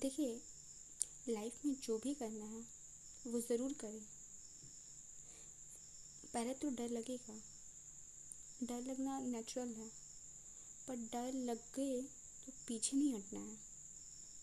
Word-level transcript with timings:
देखिए 0.00 0.40
लाइफ 1.28 1.64
में 1.66 1.74
जो 1.82 1.96
भी 1.98 2.12
करना 2.14 2.44
है, 2.44 2.60
वो 3.26 3.40
ज़रूर 3.40 3.72
करें। 3.72 4.00
पहले 6.34 6.52
तो 6.54 6.70
डर 6.70 6.88
लगेगा। 6.88 7.34
डर 8.62 8.82
लगना 8.82 9.18
नेचुरल 9.20 9.68
है, 9.68 9.88
पर 10.88 10.96
डर 11.12 11.32
लग 11.42 11.62
गए 11.76 12.00
तो 12.46 12.52
पीछे 12.68 12.96
नहीं 12.96 13.12
हटना 13.14 13.40
है, 13.40 13.56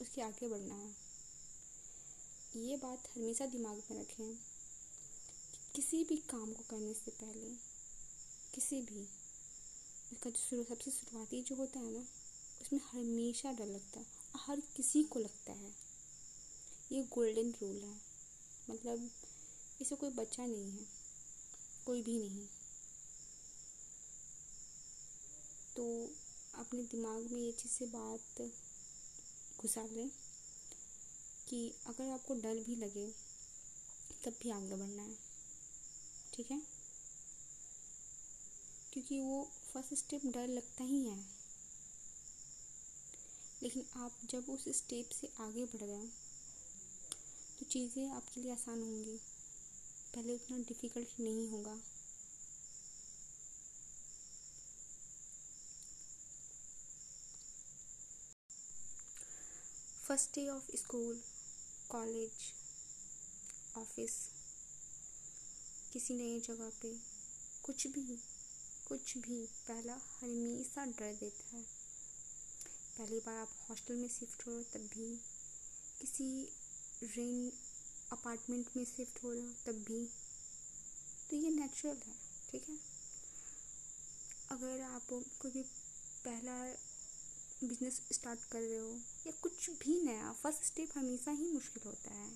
उसके 0.02 0.22
आगे 0.22 0.48
बढ़ना 0.48 0.76
है। 0.76 0.90
ये 2.58 2.76
बात 2.78 3.10
हमेशा 3.16 3.46
दिमाग 3.46 3.82
में 3.92 4.00
रखें 4.02 4.26
कि 4.26 5.72
किसी 5.76 6.04
भी 6.04 6.18
काम 6.30 6.54
को 6.54 6.64
करने 6.70 6.94
से 6.94 7.12
पहले, 7.12 7.50
किसी 8.56 8.82
भी, 8.82 9.02
उसका 10.14 10.30
जो 10.30 10.40
शुरू, 10.40 10.64
सबसे 10.64 10.92
शुरुआती 10.92 11.42
जो 11.44 11.56
होता 11.56 11.80
है 11.80 11.92
ना, 11.92 12.06
उसमें 12.62 12.80
हमेशा 12.92 13.52
डर 13.52 13.66
लगता 13.66 14.00
है। 14.00 14.15
हर 14.36 14.60
किसी 14.60 15.04
को 15.04 15.20
लगता 15.20 15.54
है। 15.54 15.76
ये 16.92 17.04
गोल्डन 17.04 17.52
रूल 17.52 17.84
है। 17.84 18.02
मतलब 18.70 19.12
इसे 19.82 19.96
कोई 19.96 20.10
बच्चा 20.10 20.46
नहीं 20.46 20.72
है। 20.72 20.88
कोई 21.86 22.02
भी 22.02 22.18
नहीं। 22.18 22.48
तो 25.76 26.12
अपने 26.56 26.84
दिमाग 26.84 27.32
में 27.32 27.42
ये 27.42 27.52
चीज़ 27.52 27.74
से 27.74 27.86
बात 27.86 28.52
घुसा 29.62 29.86
लें 29.86 30.12
कि 31.48 31.74
अगर 31.86 32.10
आपको 32.10 32.34
डर 32.34 32.56
भी 32.56 32.76
लगे, 32.76 33.12
तब 34.26 34.36
भी 34.44 34.50
आगे 34.50 34.76
बढ़ना 34.76 35.04
है। 35.04 35.18
ठीक 36.34 36.52
है? 36.52 36.62
क्योंकि 38.94 39.22
वो 39.22 39.52
फ़र्स्ट 39.74 39.94
स्टेप 39.94 40.26
डर 40.26 40.48
लगता 40.48 40.84
ही 40.84 41.06
है। 41.06 41.35
लेकिन 43.66 43.86
आप 43.98 44.18
जब 44.30 44.50
उस 44.50 44.64
स्टेप 44.78 45.10
से 45.12 45.28
आगे 45.42 45.64
बढ़ 45.66 45.82
गए 45.82 46.08
तो 47.60 47.66
चीज़ें 47.66 48.10
आपके 48.10 48.42
लिए 48.42 48.52
आसान 48.52 48.82
होंगी। 48.82 49.16
पहले 50.16 50.34
उतना 50.34 50.58
डिफ़िकल्ट 50.58 51.20
नहीं 51.20 51.48
होगा। 51.50 51.76
First 60.08 60.36
day 60.36 60.48
of 60.50 60.70
school 60.76 61.22
college 61.90 62.52
office 63.78 64.18
किसी 65.94 66.14
नई 66.14 66.40
जगह 66.40 66.70
पे, 66.82 66.94
कुछ 67.64 67.88
भी 67.88 68.06
कुछ 68.88 69.18
भी, 69.18 69.46
पहला 69.68 70.00
हमेशा 70.22 70.86
डर 70.86 71.14
देता 71.16 71.56
है। 71.58 71.85
पहली 72.98 73.20
बार 73.20 73.38
आप 73.38 73.50
हॉस्टल 73.70 73.96
में 73.96 74.08
शिफ्ट 74.08 74.48
हो 74.48 74.52
रहे 74.52 74.62
हो, 74.62 74.64
तब 74.74 74.80
भी 74.80 75.16
किसी 76.02 76.44
रेन 77.04 77.52
अपार्टमेंट 78.12 78.66
में 78.78 78.86
शिफ्ट 78.86 79.24
हो 79.24 79.34
रहे 79.34 79.42
हो, 79.42 79.52
तब 79.66 79.72
भी। 79.72 80.10
तो 81.30 81.36
ये 81.36 81.50
नेचुरल 81.50 81.98
है, 82.08 82.14
ठीक 82.52 82.70
है? 82.70 82.76
अगर 84.52 84.82
आप 84.82 85.02
कोई 85.12 85.52
भी 85.52 85.64
पहला 86.26 86.64
बिज़नेस 87.68 88.02
स्टार्ट 88.12 88.40
कर 88.52 88.60
रहे 88.60 88.78
हो, 88.78 88.94
या 89.28 89.32
कुछ 89.32 89.70
भी 89.70 90.02
नया, 90.02 90.34
फ़र्स्ट 90.34 90.64
स्टेप 90.64 90.90
हमेशा 90.96 91.32
ही 91.32 91.52
मुश्किल 91.52 91.84
होता 91.86 92.14
है। 92.14 92.30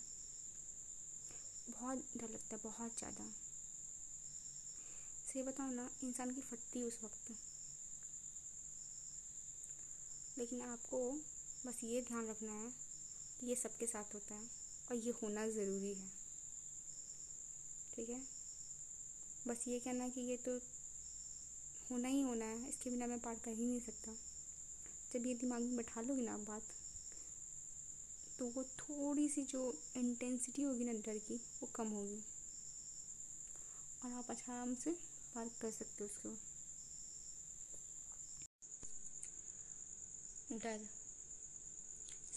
बहुत 1.69 1.97
डर 2.17 2.29
लगता 2.29 2.55
है, 2.55 2.61
बहुत 2.63 2.97
ज़्यादा। 2.97 3.31
सही 5.33 5.43
बताओ 5.43 5.69
ना, 5.69 5.89
इंसान 6.03 6.33
की 6.33 6.41
फटती 6.41 6.83
उस 6.83 6.99
वक्त। 7.03 7.31
लेकिन 10.39 10.61
आपको 10.61 10.99
बस 11.65 11.79
ये 11.83 12.01
ध्यान 12.01 12.27
रखना 12.27 12.51
है 12.53 12.69
कि 13.39 13.47
ये 13.47 13.55
सबके 13.55 13.85
साथ 13.85 14.13
होता 14.13 14.35
है 14.35 14.49
और 14.89 14.95
ये 14.95 15.11
होना 15.21 15.47
ज़रूरी 15.47 15.93
है। 15.93 16.09
ठीक 17.95 18.09
है? 18.09 18.21
बस 19.47 19.67
ये 19.67 19.79
कहना 19.79 20.07
कि 20.09 20.21
ये 20.21 20.37
तो 20.37 20.57
होना 21.91 22.07
ही 22.07 22.21
होना 22.21 22.45
है, 22.45 22.69
इसके 22.69 22.89
बिना 22.89 23.07
मैं 23.07 23.19
पार 23.19 23.35
कर 23.35 23.51
ही 23.51 23.65
नहीं 23.65 23.79
सकता। 23.79 24.11
जब 25.13 25.25
ये 25.25 25.33
दिमाग 25.35 25.61
में 25.61 25.75
बैठा 25.77 26.01
लोगे 26.01 26.21
ना 26.21 26.33
आप 26.33 26.39
बात 26.39 26.61
तो 28.39 28.45
वो 28.47 28.63
थोड़ी 28.79 29.27
सी 29.29 29.41
जो 29.43 29.61
इंटेंसिटी 29.97 30.63
होगी 30.63 30.83
ना 30.83 30.93
डर 31.05 31.17
की, 31.17 31.35
वो 31.35 31.69
कम 31.75 31.87
होगी। 31.87 32.21
और 34.05 34.11
आप 34.11 34.31
आराम 34.31 34.75
से 34.75 34.91
पार 35.35 35.49
कर 35.61 35.71
सकते 35.71 36.03
हो 36.03 36.05
उसको। 36.05 36.29
डर। 40.59 40.87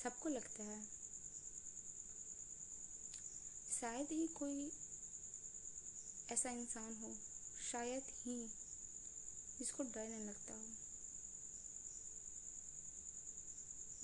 सबको 0.02 0.28
लगता 0.28 0.62
है। 0.62 0.80
शायद 3.72 4.12
ही 4.12 4.26
कोई 4.28 4.70
ऐसा 6.32 6.50
इंसान 6.50 6.94
हो, 6.94 7.12
शायद 7.72 8.02
ही 8.16 8.36
जिसको 9.58 9.82
डर 9.84 10.08
नहीं 10.08 10.24
लगता 10.24 10.54
हो। 10.54 10.66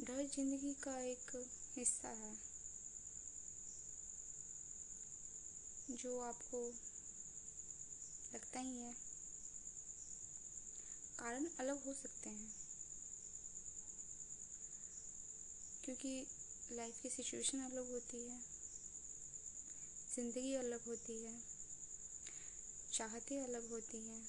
डर 0.04 0.22
ज़िंदगी 0.26 0.74
का 0.74 0.98
एक 1.02 1.30
हिस्सा 1.76 2.08
है, 2.08 2.32
जो 5.92 6.20
आपको 6.20 6.66
लगता 8.34 8.60
ही 8.60 8.76
है। 8.78 8.92
कारण 11.18 11.46
अलग 11.60 11.84
हो 11.84 11.94
सकते 11.94 12.30
हैं। 12.30 12.67
क्योंकि 15.88 16.26
लाइफ 16.72 17.00
की 17.02 17.08
सिचुएशन 17.08 17.58
अलग 17.58 17.90
होती 17.90 18.16
है। 18.16 18.40
ज़िंदगी 20.14 20.54
अलग 20.54 20.80
होती 20.86 21.24
है। 21.24 21.32
चाहते 22.92 23.38
अलग 23.44 23.70
होती 23.70 23.98
हैं। 23.98 24.28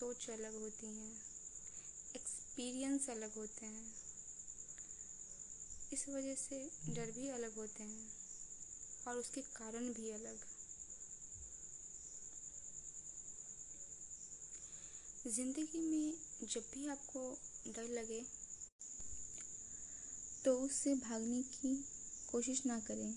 सोच 0.00 0.30
अलग 0.30 0.60
होती 0.60 0.86
हैं। 0.86 1.12
एक्सपीरियंस 2.16 3.10
अलग 3.10 3.34
होते 3.34 3.66
हैं। 3.66 3.94
इस 5.92 6.08
वजह 6.08 6.34
से 6.34 6.58
डर 6.88 7.10
भी 7.10 7.28
अलग 7.28 7.56
होते 7.56 7.82
हैं 7.82 8.10
और 9.08 9.16
उसके 9.16 9.40
कारण 9.40 9.92
भी 9.92 10.10
अलग। 10.10 10.44
ज़िंदगी 15.26 15.78
में 15.78 16.12
जब 16.48 16.70
भी 16.74 16.86
आपको 16.86 17.38
डर 17.68 17.88
लगे 17.88 18.39
तो 20.44 20.60
उससे 20.60 20.94
भागने 20.94 21.42
की 21.42 21.84
कोशिश 22.32 22.66
ना 22.66 22.80
करें। 22.80 23.14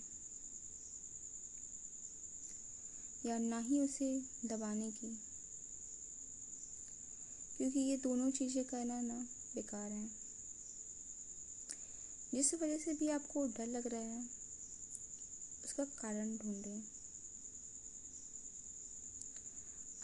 या 3.26 3.38
ना 3.38 3.60
ही 3.60 3.80
उसे 3.80 4.22
दबाने 4.46 4.92
की। 4.92 5.20
क्योंकि 7.58 7.80
ये 7.80 7.98
दोनों 7.98 8.32
चीज़ें 8.32 8.66
करना 8.66 9.02
ना 9.02 9.28
बेकार 9.56 9.92
हैं। 9.92 10.16
जिस 12.34 12.54
वजह 12.54 12.78
से 12.78 12.94
भी 12.94 13.10
आपको 13.10 13.48
डर 13.48 13.66
लग 13.66 13.88
रहा 13.88 14.02
है, 14.02 14.30
उसका 15.66 15.86
कारण 15.86 16.38
ढूंढें। 16.38 16.84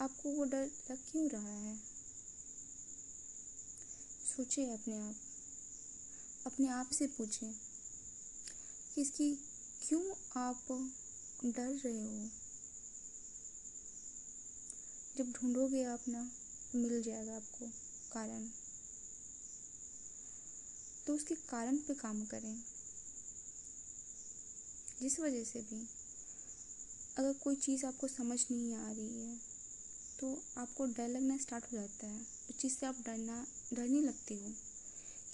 आपको 0.00 0.30
वो 0.30 0.44
डर 0.44 0.70
लग 0.90 0.98
क्यों 1.12 1.30
रहा 1.30 1.52
है? 1.52 1.76
सोचिए 4.36 4.72
अपने 4.72 4.98
आप। 4.98 5.14
अपने 6.46 6.68
आप 6.68 6.90
से 6.90 7.06
पूछें 7.06 7.52
कि 8.94 9.00
इसकी 9.00 9.34
क्यों 9.88 10.14
आप 10.36 10.90
डर 11.44 11.68
रहे 11.68 12.04
हो? 12.04 12.28
जब 15.18 15.32
ढूंढोगे 15.32 15.84
आप 15.84 16.00
ना 16.08 16.30
मिल 16.74 17.02
जाएगा 17.02 17.36
आपको 17.36 17.66
कारण। 18.12 18.48
तो 21.06 21.14
उसके 21.14 21.34
कारण 21.34 21.76
पे 21.76 21.94
काम 21.94 22.24
करें। 22.24 22.62
जिस 25.00 25.20
वजह 25.20 25.44
से 25.44 25.60
भी 25.60 25.88
अगर 27.16 27.32
कोई 27.32 27.56
चीज़ 27.56 27.86
आपको 27.86 28.08
समझ 28.08 28.46
नहीं 28.50 28.74
आ 28.74 28.92
रही 28.92 29.22
है 29.22 29.40
तो 30.20 30.42
आपको 30.56 30.86
डर 30.86 31.08
लगना 31.08 31.36
स्टार्ट 31.36 31.64
हो 31.64 31.68
जाता 31.72 32.06
है। 32.06 32.26
उस 32.50 32.58
चीज़ 32.58 32.76
से 32.76 32.86
आप 32.86 32.96
डरना, 33.00 33.46
डरने 33.72 34.00
लगते 34.00 34.34
हो। 34.34 34.69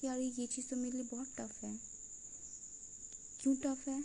कि 0.06 0.10
यार 0.10 0.18
ये 0.18 0.46
चीज़ 0.46 0.66
तो 0.70 0.76
मेरे 0.76 0.90
लिए 0.90 1.02
बहुत 1.02 1.26
टफ़ 1.38 1.66
है। 1.66 1.80
क्यों 3.42 3.54
टफ़ 3.56 3.90
है? 3.90 4.02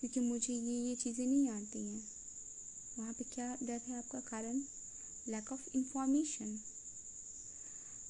क्योंकि 0.00 0.20
मुझे 0.20 0.54
ये 0.54 0.88
ये 0.88 0.94
चीज़ें 0.94 1.26
नहीं 1.26 1.48
आती 1.48 1.86
हैं। 1.86 2.08
वहाँ 2.98 3.12
पे 3.12 3.24
क्या 3.34 3.56
डर 3.62 3.80
है 3.88 3.98
आपका 3.98 4.20
कारण? 4.20 4.62
लैक 5.28 5.52
ऑफ़ 5.52 5.76
इंफॉर्मेशन 5.76 6.58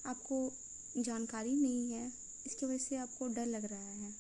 आपको 0.07 0.53
जानकारी 0.99 1.57
नहीं 1.57 1.93
है। 1.93 2.13
इसकी 2.47 2.67
वजह 2.67 2.79
से 2.79 2.97
आपको 2.97 3.29
डर 3.29 3.47
लग 3.47 3.65
रहा 3.65 3.91
है। 3.91 4.13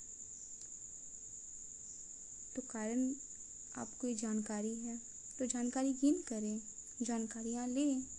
तो 2.56 2.62
कारण 2.62 3.14
आपको 3.76 4.08
ये 4.08 4.14
जानकारी 4.14 4.74
है। 4.74 5.00
तो 5.38 5.46
जानकारी 5.46 5.92
गेन 5.92 6.22
करें। 6.28 6.60
जानकारियाँ 7.02 7.68
लें। 7.68 8.17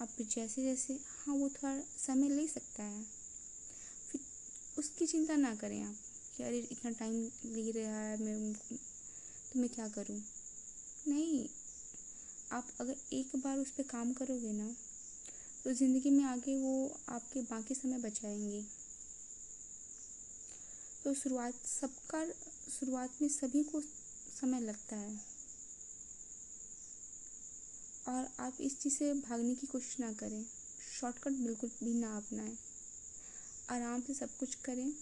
आप 0.00 0.08
जैसे 0.20 0.62
जैसे 0.62 0.94
हाँ 0.94 1.34
वो 1.34 1.48
थोड़ा 1.48 1.78
समय 1.98 2.28
ले 2.28 2.46
सकता 2.48 2.82
है। 2.82 3.02
फिर 4.08 4.20
उसकी 4.78 5.06
चिंता 5.06 5.36
ना 5.36 5.54
करें 5.54 5.82
आप 5.82 5.94
कि 6.36 6.42
अरे, 6.42 6.58
इतना 6.72 6.90
टाइम 6.90 7.14
ले 7.44 7.70
रहा 7.70 8.00
है, 8.00 8.16
मैं 8.22 8.52
तो 8.52 9.60
मैं 9.60 9.68
क्या 9.68 9.88
करूँ? 9.88 10.20
नहीं, 11.08 11.48
आप 12.52 12.68
अगर 12.80 12.96
एक 13.12 13.36
बार 13.36 13.58
उस 13.58 13.70
पर 13.70 13.82
काम 13.82 14.12
करोगे 14.12 14.52
ना 14.52 14.74
तो 15.64 15.72
ज़िंदगी 15.72 16.10
में 16.10 16.24
आगे 16.24 16.56
वो 16.56 16.74
आपके 17.08 17.40
बाकी 17.42 17.74
समय 17.74 17.98
बचाएँगे। 17.98 18.64
तो 21.04 21.14
शुरुआत, 21.14 21.54
सबका 21.54 22.24
शुरुआत 22.70 23.22
में 23.22 23.28
सभी 23.28 23.62
को 23.62 23.80
समय 24.40 24.60
लगता 24.60 24.96
है। 24.96 25.37
और 28.08 28.28
आप 28.40 28.56
इस 28.60 28.80
चीज़ 28.80 28.94
से 28.94 29.14
भागने 29.14 29.54
की 29.54 29.66
कोशिश 29.66 30.00
ना 30.00 30.12
करें। 30.12 30.46
शॉर्टकट 31.00 31.30
बिल्कुल 31.30 31.70
भी 31.84 31.94
ना 31.94 32.16
अपनाएँ। 32.16 32.58
आराम 33.70 34.00
से 34.00 34.14
सब 34.14 34.36
कुछ 34.36 34.54
करें। 34.54 34.92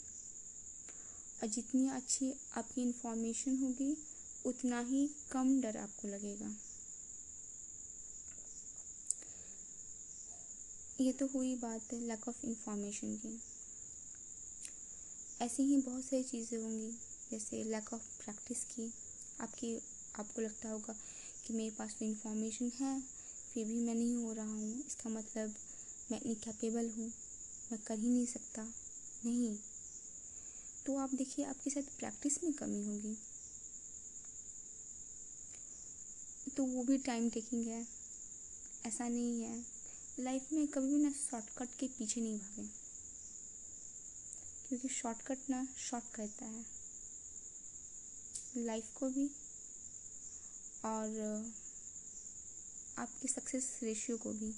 और 1.43 1.47
जितनी 1.47 1.88
अच्छी 1.88 2.35
आपकी 2.56 2.82
इन्फॉर्मेशन 2.82 3.56
होगी, 3.56 3.97
उतना 4.47 4.81
ही 4.81 5.11
कम 5.31 5.61
डर 5.61 5.76
आपको 5.76 6.08
लगेगा। 6.08 6.56
ये 11.00 11.12
तो 11.12 11.26
हुई 11.26 11.55
बात 11.55 11.93
है 11.93 12.00
लैक 12.00 12.29
ऑफ़ 12.29 12.47
इंफॉर्मेशन 12.47 13.17
की। 13.17 13.41
ऐसी 15.41 15.62
ही 15.62 15.76
बहुत 15.76 16.05
सारी 16.05 16.23
चीज़ें 16.23 16.58
होंगी, 16.58 16.91
जैसे 17.31 17.64
लैक 17.64 17.93
ऑफ़ 17.93 18.25
प्रैक्टिस 18.25 18.64
की। 18.64 18.93
आपकी, 19.41 19.82
आपको 20.17 20.43
लगता 20.43 20.69
होगा 20.69 20.94
कि 21.46 21.54
मेरे 21.54 21.70
पास 21.70 21.96
तो 21.98 22.04
इन्फॉर्मेशन 22.04 22.72
है, 22.81 23.00
फिर 23.54 23.66
भी 23.66 23.75
मैं 23.75 23.94
नहीं 23.94 24.14
हो 24.14 24.32
रहा 24.32 24.52
हूँ। 24.52 24.87
इसका 24.87 25.10
मतलब 25.10 25.54
मैं 26.10 26.19
इतनी 26.19 26.34
कैपेबल 26.34 26.90
हूँ। 26.90 27.12
मैं 27.72 27.78
कर 27.87 27.98
ही 27.98 28.08
नहीं 28.08 28.26
सकता। 28.26 28.62
नहीं। 29.25 29.58
तो 30.87 30.96
आप 30.96 31.14
देखिए, 31.14 31.44
आपके 31.44 31.70
साथ 31.70 31.82
प्रैक्टिस 31.82 32.44
में 32.44 32.52
कमी 32.52 32.84
होगी। 32.84 33.19
तो 36.56 36.64
वो 36.64 36.84
भी 36.84 36.98
टाइम 36.98 37.31
टेकिंग 37.31 37.66
है। 37.66 37.87
ऐसा 38.87 39.08
नहीं 39.08 39.43
है। 39.43 39.66
लाइफ 40.20 40.52
में 40.52 40.66
कभी 40.66 40.88
भी 40.88 41.02
ना 41.02 41.10
शॉर्टकट 41.10 41.69
के 41.78 41.88
पीछे 41.88 42.20
नहीं 42.20 42.38
भागें। 42.38 42.69
क्योंकि 44.69 44.88
शॉर्टकट 44.88 45.38
ना 45.50 45.69
शॉर्ट 45.78 46.04
करता 46.14 46.44
है। 46.44 46.66
लाइफ 48.56 48.84
को 48.98 49.08
भी 49.08 49.31
और 50.86 51.52
आपके 52.98 53.28
सक्सेस 53.28 53.80
रेशियो 53.82 54.16
को 54.16 54.32
भी। 54.32 54.54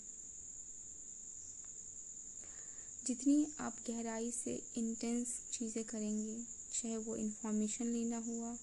जितनी 3.06 3.46
आप 3.60 3.76
गहराई 3.86 4.30
से 4.30 4.62
इंटेंस 4.76 5.40
चीज़ें 5.52 5.84
करेंगे, 5.84 6.42
चाहे 6.74 6.96
वो 6.96 7.16
इन्फॉर्मेशन 7.16 7.84
लेना 7.84 8.18
हुआ 8.18 8.56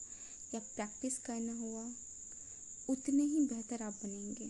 या 0.53 0.59
प्रैक्टिस 0.59 1.17
करना 1.17 1.53
हुआ, 1.53 1.85
उतने 2.89 3.23
ही 3.23 3.45
बेहतर 3.45 3.81
आप 3.81 3.93
बनेंगे। 3.93 4.49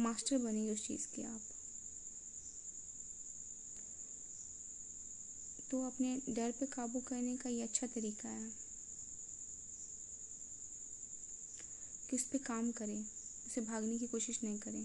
मास्टर 0.00 0.38
बनेंगे 0.38 0.72
उस 0.72 0.86
चीज़ 0.86 1.06
के 1.14 1.22
आप। 1.22 1.40
तो 5.70 5.86
अपने 5.86 6.20
डर 6.28 6.50
पे 6.50 6.66
काबू 6.66 7.00
करने 7.00 7.36
का 7.36 7.50
ये 7.50 7.62
अच्छा 7.62 7.86
तरीका 7.86 8.28
है। 8.28 8.65
उस 12.16 12.22
पर 12.22 12.38
काम 12.38 12.72
करें 12.72 13.06
उसे 13.46 13.60
भागने 13.60 13.98
की 13.98 14.06
कोशिश 14.06 14.42
नहीं 14.44 14.58
करें। 14.58 14.84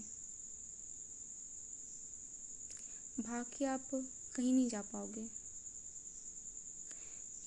भाग 3.20 3.46
के 3.58 3.64
आप 3.64 3.84
कहीं 4.34 4.52
नहीं 4.52 4.68
जा 4.68 4.82
पाओगे। 4.82 5.28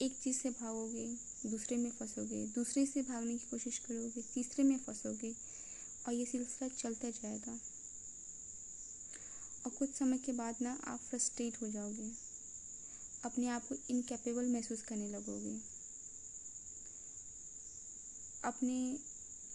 एक 0.01 0.17
चीज़ 0.23 0.37
से 0.37 0.49
भागोगे, 0.49 1.15
दूसरे 1.45 1.77
में 1.77 1.91
फंसोगे, 1.91 2.47
दूसरे 2.47 2.85
से 2.85 3.01
भागने 3.01 3.37
की 3.37 3.47
कोशिश 3.47 3.77
करोगे, 3.77 4.21
तीसरे 4.21 4.63
में 4.63 4.79
फंसोगे, 4.79 5.35
और 6.07 6.13
ये 6.13 6.25
सिलसिला 6.25 6.67
चलता 6.67 7.09
जाएगा। 7.09 7.59
और 9.65 9.71
कुछ 9.71 9.93
समय 9.93 10.17
के 10.17 10.31
बाद 10.31 10.55
ना 10.61 10.81
आप 10.83 10.99
फ्रस्ट्रेट 10.99 11.61
हो 11.61 11.69
जाओगे। 11.69 12.11
अपने 13.25 13.47
आप 13.47 13.67
को 13.67 13.75
इनकेपेबल 13.89 14.47
महसूस 14.47 14.81
करने 14.81 15.09
लगोगे। 15.09 15.59
अपने 18.43 18.99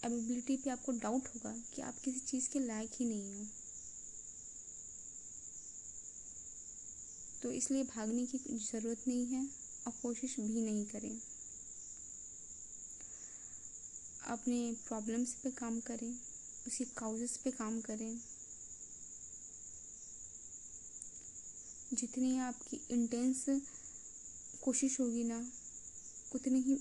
एबिलिटी 0.05 0.57
पे 0.57 0.69
आपको 0.69 0.91
डाउट 0.91 1.27
होगा 1.27 1.55
कि 1.73 1.81
आप 1.81 1.99
किसी 2.03 2.19
चीज़ 2.19 2.49
के 2.49 2.59
लायक 2.59 2.91
ही 2.95 3.05
नहीं 3.05 3.39
हो। 3.39 3.45
तो 7.43 7.51
इसलिए 7.51 7.83
भागने 7.83 8.25
की 8.25 8.37
ज़रूरत 8.37 9.07
नहीं 9.07 9.25
है 9.25 9.47
और 9.87 9.93
कोशिश 10.01 10.35
भी 10.39 10.61
नहीं 10.61 10.85
करें। 10.85 11.19
अपने 14.27 14.75
प्रॉब्लम्स 14.87 15.33
पे 15.33 15.51
काम 15.51 15.79
करें 15.79 16.11
उसी 16.67 16.85
काउजेस 16.85 17.37
पे 17.37 17.51
काम 17.51 17.81
करें। 17.81 18.21
जितनी 21.93 22.37
आपकी 22.39 22.81
इंटेंस 22.91 23.45
कोशिश 24.61 24.99
होगी 24.99 25.23
ना, 25.23 25.51
उतनी 26.35 26.61
ही 26.61 26.79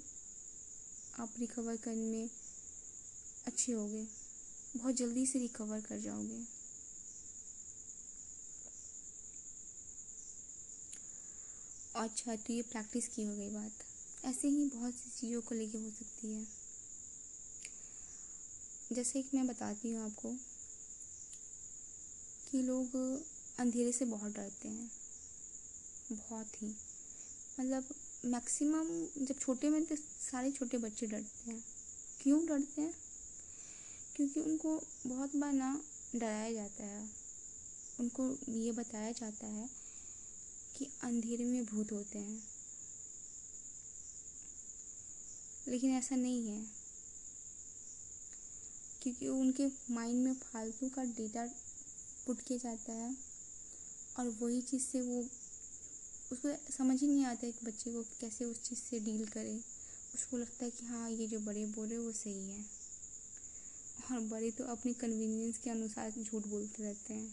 आप 1.19 1.34
रिकवर 1.38 1.76
करने 1.76 2.28
अच्छे 3.50 3.73
होगे 3.73 4.06
बहुत 4.76 4.94
जल्दी 4.94 5.26
से 5.26 5.38
रिकवर 5.38 5.81
कर 5.81 5.99
जाओगे। 6.00 6.41
अच्छा 11.97 12.37
तो 12.37 12.52
ये 12.52 12.62
प्रैक्टिस 12.62 13.08
की 13.08 13.23
हो 13.23 13.37
गई 13.37 13.50
बात। 13.50 13.85
ऐसे 14.25 14.49
ही 14.49 14.64
बहुत 14.64 14.94
सी 14.94 15.11
चीज़ों 15.11 15.41
को 15.41 15.55
लेके 15.55 15.79
हो 15.79 15.91
सकती 15.91 16.32
है। 16.32 16.47
जैसे 18.93 19.23
कि 19.23 19.37
मैं 19.37 19.47
बताती 19.47 19.93
हूँ 19.93 20.05
आपको 20.05 20.32
कि 22.50 22.62
लोग 22.62 22.96
अंधेरे 23.58 23.93
से 23.93 24.05
बहुत 24.05 24.32
डरते 24.32 24.69
हैं। 24.69 24.91
बहुत 26.12 26.62
ही। 26.62 26.69
मतलब 27.61 27.85
मैक्सिमम 28.25 28.88
जब 29.25 29.38
छोटे 29.38 29.70
में 29.70 29.85
तो 29.85 29.96
सारे 29.96 30.50
छोटे 30.50 30.79
बच्चे 30.79 31.06
डरते 31.06 31.50
हैं। 31.50 31.64
क्यों 32.23 32.46
डरते 32.46 32.82
हैं? 32.82 33.10
क्योंकि 34.20 34.40
उनको 34.40 34.82
बहुत 35.06 35.37
बार 35.37 35.52
ना 35.52 35.82
डराया 36.17 36.52
जाता 36.52 36.84
है। 36.84 37.11
उनको 38.00 38.52
ये 38.52 38.72
बताया 38.72 39.12
जाता 39.12 39.46
है 39.46 39.70
कि 40.78 40.88
अंधेरे 41.02 41.44
में 41.44 41.64
भूत 41.64 41.93
होते 41.93 42.19
हैं। 42.19 42.43
लेकिन 45.69 45.91
ऐसा 45.91 46.17
नहीं 46.17 46.48
है। 46.48 46.67
क्योंकि 49.03 49.29
उनके 49.29 49.67
माइंड 49.91 50.24
में 50.24 50.34
फालतू 50.34 50.89
का 50.89 51.05
डेटा 51.05 51.46
पुट 52.27 52.41
किया 52.41 52.58
जाता 52.58 52.93
है 52.93 53.17
और 54.19 54.29
वही 54.29 54.62
चीज़ 54.62 54.82
से 54.82 55.00
वो, 55.00 55.20
उसको 56.32 56.72
समझ 56.72 57.00
ही 57.00 57.06
नहीं 57.06 57.24
आता 57.24 57.46
एक 57.46 57.56
बच्चे 57.65 57.93
को 57.93 58.03
कैसे 58.03 58.44
उस 58.44 58.62
चीज़ 58.62 58.79
से 58.79 59.00
डील 59.00 59.27
करे। 59.27 59.60
उसको 60.15 60.39
लगता 60.39 60.65
है 60.65 60.70
कि 60.70 60.86
हाँ 60.86 61.10
ये 61.10 61.27
जो 61.27 61.41
बड़े 61.41 61.67
बोल 61.67 61.89
रहे 61.89 61.98
वो 61.98 62.12
सही 62.12 62.50
है। 62.50 62.80
और 64.03 64.21
बड़े 64.21 64.51
तो 64.51 64.65
अपनी 64.67 64.93
कन्वीनियंस 64.95 65.59
के 65.59 65.71
अनुसार 65.71 66.11
झूठ 66.13 66.47
बोलते 66.47 66.83
रहते 66.83 67.15
हैं। 67.15 67.29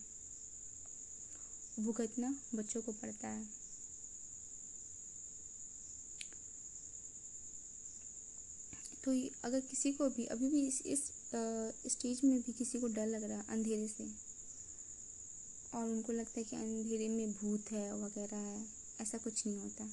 भुगतना 1.79 2.33
बच्चों 2.55 2.81
को 2.81 2.91
पड़ता 2.91 3.27
है। 3.27 3.45
तो 9.03 9.11
अगर 9.43 9.59
किसी 9.61 9.91
को 9.91 10.09
भी, 10.09 10.25
अभी 10.25 10.49
भी 10.49 10.65
इस 10.67 10.81
इस 10.85 11.03
स्टेज 11.87 12.21
में 12.23 12.39
भी 12.41 12.51
किसी 12.53 12.79
को 12.79 12.87
डर 12.87 13.05
लग 13.07 13.23
रहा 13.23 13.37
है 13.37 13.45
अंधेरे 13.49 13.87
से, 13.87 14.07
और 15.73 15.85
उनको 15.85 16.13
लगता 16.13 16.39
है 16.39 16.43
कि 16.43 16.55
अंधेरे 16.55 17.07
में 17.09 17.31
भूत 17.33 17.71
है 17.71 17.91
वगैरह 17.95 18.37
है, 18.37 18.65
ऐसा 19.01 19.17
कुछ 19.17 19.45
नहीं 19.47 19.59
होता। 19.59 19.89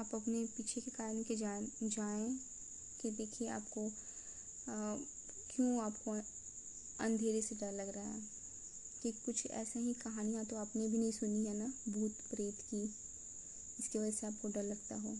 आप 0.00 0.14
अपने 0.14 0.44
पीछे 0.56 0.80
के 0.80 0.90
कारण 0.90 1.22
के 1.22 1.36
जाएँ 1.36 2.38
कि 3.02 3.10
देखिए 3.10 3.48
आपको 3.50 3.88
क्यों 5.50 5.82
आपको 5.84 6.12
अंधेरे 7.00 7.42
से 7.42 7.54
डर 7.54 7.72
लग 7.72 7.88
रहा 7.88 8.04
है? 8.04 8.20
कि 9.02 9.12
कुछ 9.24 9.46
ऐसे 9.46 9.78
ही 9.80 9.92
कहानियाँ 9.94 10.44
तो 10.44 10.56
आपने 10.56 10.88
भी 10.88 10.98
नहीं 10.98 11.12
सुनी 11.12 11.44
है 11.44 11.56
ना, 11.58 11.72
भूत 11.88 12.20
प्रेत 12.30 12.60
की 12.70 12.82
इसकी 12.84 13.98
वजह 13.98 14.10
से 14.10 14.26
आपको 14.26 14.48
डर 14.48 14.62
लगता 14.62 14.96
हो? 14.96 15.16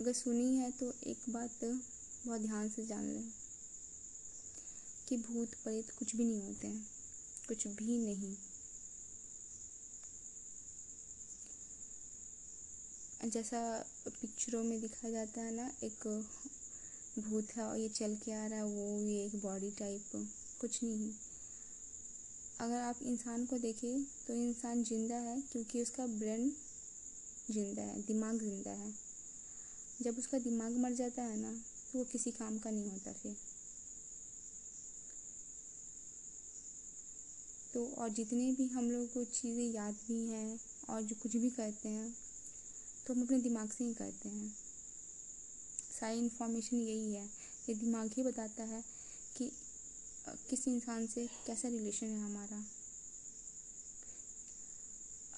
अगर 0.00 0.12
सुनी 0.12 0.56
है 0.56 0.70
तो 0.70 0.92
एक 1.06 1.18
बात 1.28 1.64
बहुत 1.64 2.40
ध्यान 2.40 2.68
से 2.68 2.86
जान 2.86 3.04
लें 3.04 3.30
कि 5.08 5.16
भूत 5.18 5.54
प्रेत 5.64 5.90
कुछ 5.98 6.14
भी 6.16 6.24
नहीं 6.24 6.42
होते 6.42 6.66
हैं, 6.66 6.86
कुछ 7.48 7.66
भी 7.68 7.98
नहीं। 7.98 8.34
जैसा 13.30 13.60
पिक्चरों 14.06 14.62
में 14.64 14.80
दिखाया 14.80 15.12
जाता 15.12 15.40
है 15.40 15.54
ना, 15.54 15.70
एक 15.84 16.06
भूत 17.20 17.52
है 17.56 17.62
और 17.64 17.78
ये 17.78 17.88
चल 17.90 18.14
के 18.24 18.32
आ 18.34 18.46
रहा 18.46 18.58
है, 18.58 18.64
वो 18.64 19.00
ये 19.00 19.24
एक 19.24 19.36
बॉडी 19.42 19.70
टाइप 19.78 20.26
कुछ 20.60 20.82
नहीं 20.82 21.10
अगर 22.60 22.80
आप 22.80 23.02
इंसान 23.04 23.44
को 23.46 23.58
देखें 23.58 24.04
तो 24.26 24.34
इंसान 24.34 24.82
ज़िंदा 24.84 25.16
है 25.20 25.40
क्योंकि 25.52 25.82
उसका 25.82 26.06
ब्रेन 26.08 26.50
ज़िंदा 27.50 27.82
है, 27.82 28.02
दिमाग 28.02 28.38
ज़िंदा 28.38 28.70
है। 28.72 28.92
जब 30.02 30.18
उसका 30.18 30.38
दिमाग 30.40 30.76
मर 30.78 30.92
जाता 30.94 31.22
है 31.22 31.36
ना 31.36 31.52
तो 31.52 31.98
वो 31.98 32.04
किसी 32.04 32.30
काम 32.32 32.58
का 32.58 32.70
नहीं 32.70 32.90
होता 32.90 33.12
फिर। 33.12 33.36
तो 37.74 37.86
और 37.94 38.08
जितने 38.10 38.50
भी 38.52 38.66
हम 38.68 38.90
लोग 38.90 39.12
को 39.12 39.24
चीज़ें 39.24 39.72
याद 39.72 39.94
भी 40.08 40.24
हैं 40.26 40.58
और 40.90 41.02
जो 41.02 41.16
कुछ 41.22 41.36
भी 41.36 41.50
करते 41.50 41.88
हैं 41.88 42.14
तो 43.06 43.14
हम 43.14 43.22
अपने 43.22 43.38
दिमाग 43.38 43.70
से 43.70 43.84
ही 43.84 43.94
करते 43.94 44.28
हैं। 44.28 44.54
सारी 46.00 46.18
इन्फॉर्मेशन 46.18 46.76
यही 46.76 47.12
है। 47.14 47.24
ये 47.68 47.74
दिमाग 47.74 48.10
ही 48.16 48.22
बताता 48.22 48.64
है 48.64 48.82
कि 49.36 49.50
किस 50.50 50.66
इंसान 50.68 51.06
से 51.06 51.26
कैसा 51.46 51.68
रिलेशन 51.68 52.06
है 52.06 52.20
हमारा। 52.20 52.64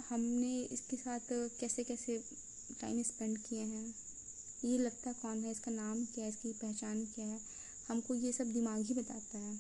हमने 0.09 0.63
इसके 0.65 0.97
साथ 0.97 1.21
कैसे 1.61 1.85
कैसे 1.85 2.19
टाइम 2.81 3.03
स्पेंड 3.03 3.39
किए 3.39 3.65
हैं। 3.65 3.95
ये 4.65 4.79
लगता 4.79 5.13
कौन 5.13 5.45
है? 5.45 5.51
इसका 5.51 5.73
नाम 5.73 6.05
क्या 6.05 6.25
है? 6.25 6.31
इसकी 6.31 6.53
पहचान 6.53 7.05
क्या 7.05 7.27
है? 7.27 7.41
हमको 7.89 8.15
ये 8.15 8.33
सब 8.33 8.53
दिमाग 8.53 8.83
ही 8.83 8.95
बताता 8.95 9.39
है। 9.39 9.59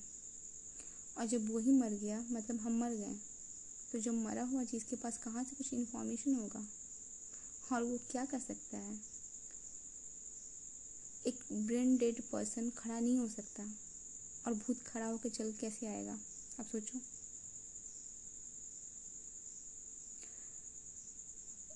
और 1.18 1.26
जब 1.26 1.52
वही 1.54 1.72
मर 1.72 1.92
गया 1.94 2.20
मतलब 2.30 2.60
हम 2.60 2.78
मर 2.80 2.94
गए 2.94 3.16
तो 3.92 3.98
जो 3.98 4.12
मरा 4.12 4.42
हुआ 4.42 4.64
चीज़ 4.64 4.84
के 4.84 4.96
पास 4.96 5.18
कहाँ 5.18 5.44
से 5.44 5.56
कुछ 5.56 5.72
इन्फॉर्मेशन 5.74 6.34
होगा? 6.34 6.66
और 7.72 7.82
वो 7.82 7.98
क्या 8.10 8.24
कर 8.24 8.38
सकता 8.38 8.78
है? 8.78 9.00
एक 11.26 11.38
ब्रेन 11.52 11.96
डेड 11.96 12.20
पर्सन 12.32 12.70
खड़ा 12.70 13.00
नहीं 13.00 13.16
हो 13.16 13.28
सकता। 13.28 13.62
और 14.46 14.54
भूत 14.54 14.82
खड़ा 14.82 15.06
होकर 15.06 15.28
चल 15.28 15.52
कैसे 15.52 15.86
आएगा? 15.86 16.18
आप 16.60 16.66
सोचो। 16.66 17.00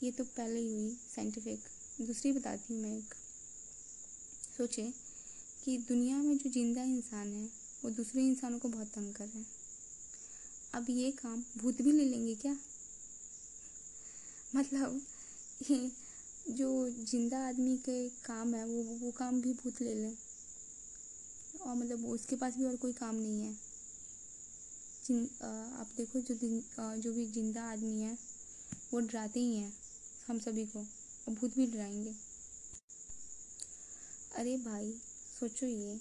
ये 0.03 0.11
तो 0.11 0.25
पहले 0.25 0.61
ही 0.61 0.73
हुई 0.73 0.99
साइंटिफिक 1.17 1.61
दूसरी 2.07 2.33
बताती 2.33 2.75
हूँ 2.75 2.83
मैं 2.83 2.99
एक। 2.99 3.15
सोचे 4.57 4.93
कि 5.65 5.79
दुनिया 5.79 6.17
में 6.17 6.39
जो 6.39 6.51
ज़िंदा 6.51 6.83
इंसान 6.83 7.33
है, 7.33 7.49
वो 7.85 7.91
दूसरे 7.91 8.23
इंसानों 8.23 8.59
को 8.59 8.69
बहुत 8.69 8.87
तंग 8.87 9.15
कर 9.15 9.25
रहे 9.25 9.39
हैं। 9.39 9.47
अब 10.75 10.87
ये 10.91 11.11
काम 11.11 11.45
भूत 11.59 11.83
भी 11.83 11.93
ले 11.93 12.05
लेंगे 12.05 12.35
क्या? 12.35 12.57
मतलब 14.57 15.03
जो 15.63 16.69
ज़िंदा 16.91 17.39
आदमी 17.49 17.77
के 17.79 18.09
काम 18.25 18.55
है, 18.55 18.65
वो 18.67 18.83
वो 19.01 19.11
काम 19.11 19.41
भी 19.43 19.53
भूत 19.55 19.81
ले 19.83 19.95
लें। 19.95 20.17
और 21.61 21.75
मतलब 21.75 22.05
उसके 22.07 22.37
पास 22.37 22.57
भी 22.57 22.65
और 22.65 22.77
कोई 22.77 22.93
काम 22.93 23.15
नहीं 23.17 23.43
है। 23.43 23.53
जिन 25.05 25.29
आप 25.43 25.89
देखो 25.97 26.21
जो 26.21 26.35
दिन 26.37 26.63
जो 27.01 27.13
भी 27.13 27.27
ज़िंदा 27.27 27.63
आदमी 27.65 28.01
है, 28.01 28.17
वो 28.93 29.01
डराते 29.01 29.41
ही 29.41 29.57
हैं, 29.57 29.73
हम 30.29 30.39
सभी 30.41 30.65
को। 30.67 30.79
और 30.79 31.35
भूत 31.35 31.57
भी 31.57 31.67
डराएँगे। 31.67 32.15
अरे 34.35 34.57
भाई, 34.59 34.93
सोचो 35.41 35.67
ये। 35.67 35.99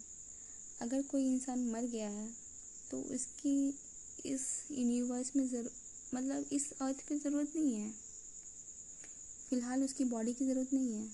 अगर 0.82 1.02
कोई 1.02 1.26
इंसान 1.26 1.68
मर 1.70 1.86
गया 1.88 2.10
है 2.10 2.30
तो 2.92 3.02
उसकी 3.16 3.54
इस 4.26 4.48
यूनिवर्स 4.72 5.36
में 5.36 5.48
ज़रूर 5.48 5.72
मतलब 6.14 6.46
इस 6.54 6.72
अर्थ 6.74 7.08
पे 7.10 7.18
ज़रूरत 7.20 7.52
नहीं 7.56 7.76
है। 7.76 7.94
फ़िलहाल 9.52 9.84
उसकी 9.84 10.06
बॉडी 10.06 10.34
की 10.34 10.46
ज़रूरत 10.46 10.74
नहीं 10.74 10.94
है। 10.94 11.10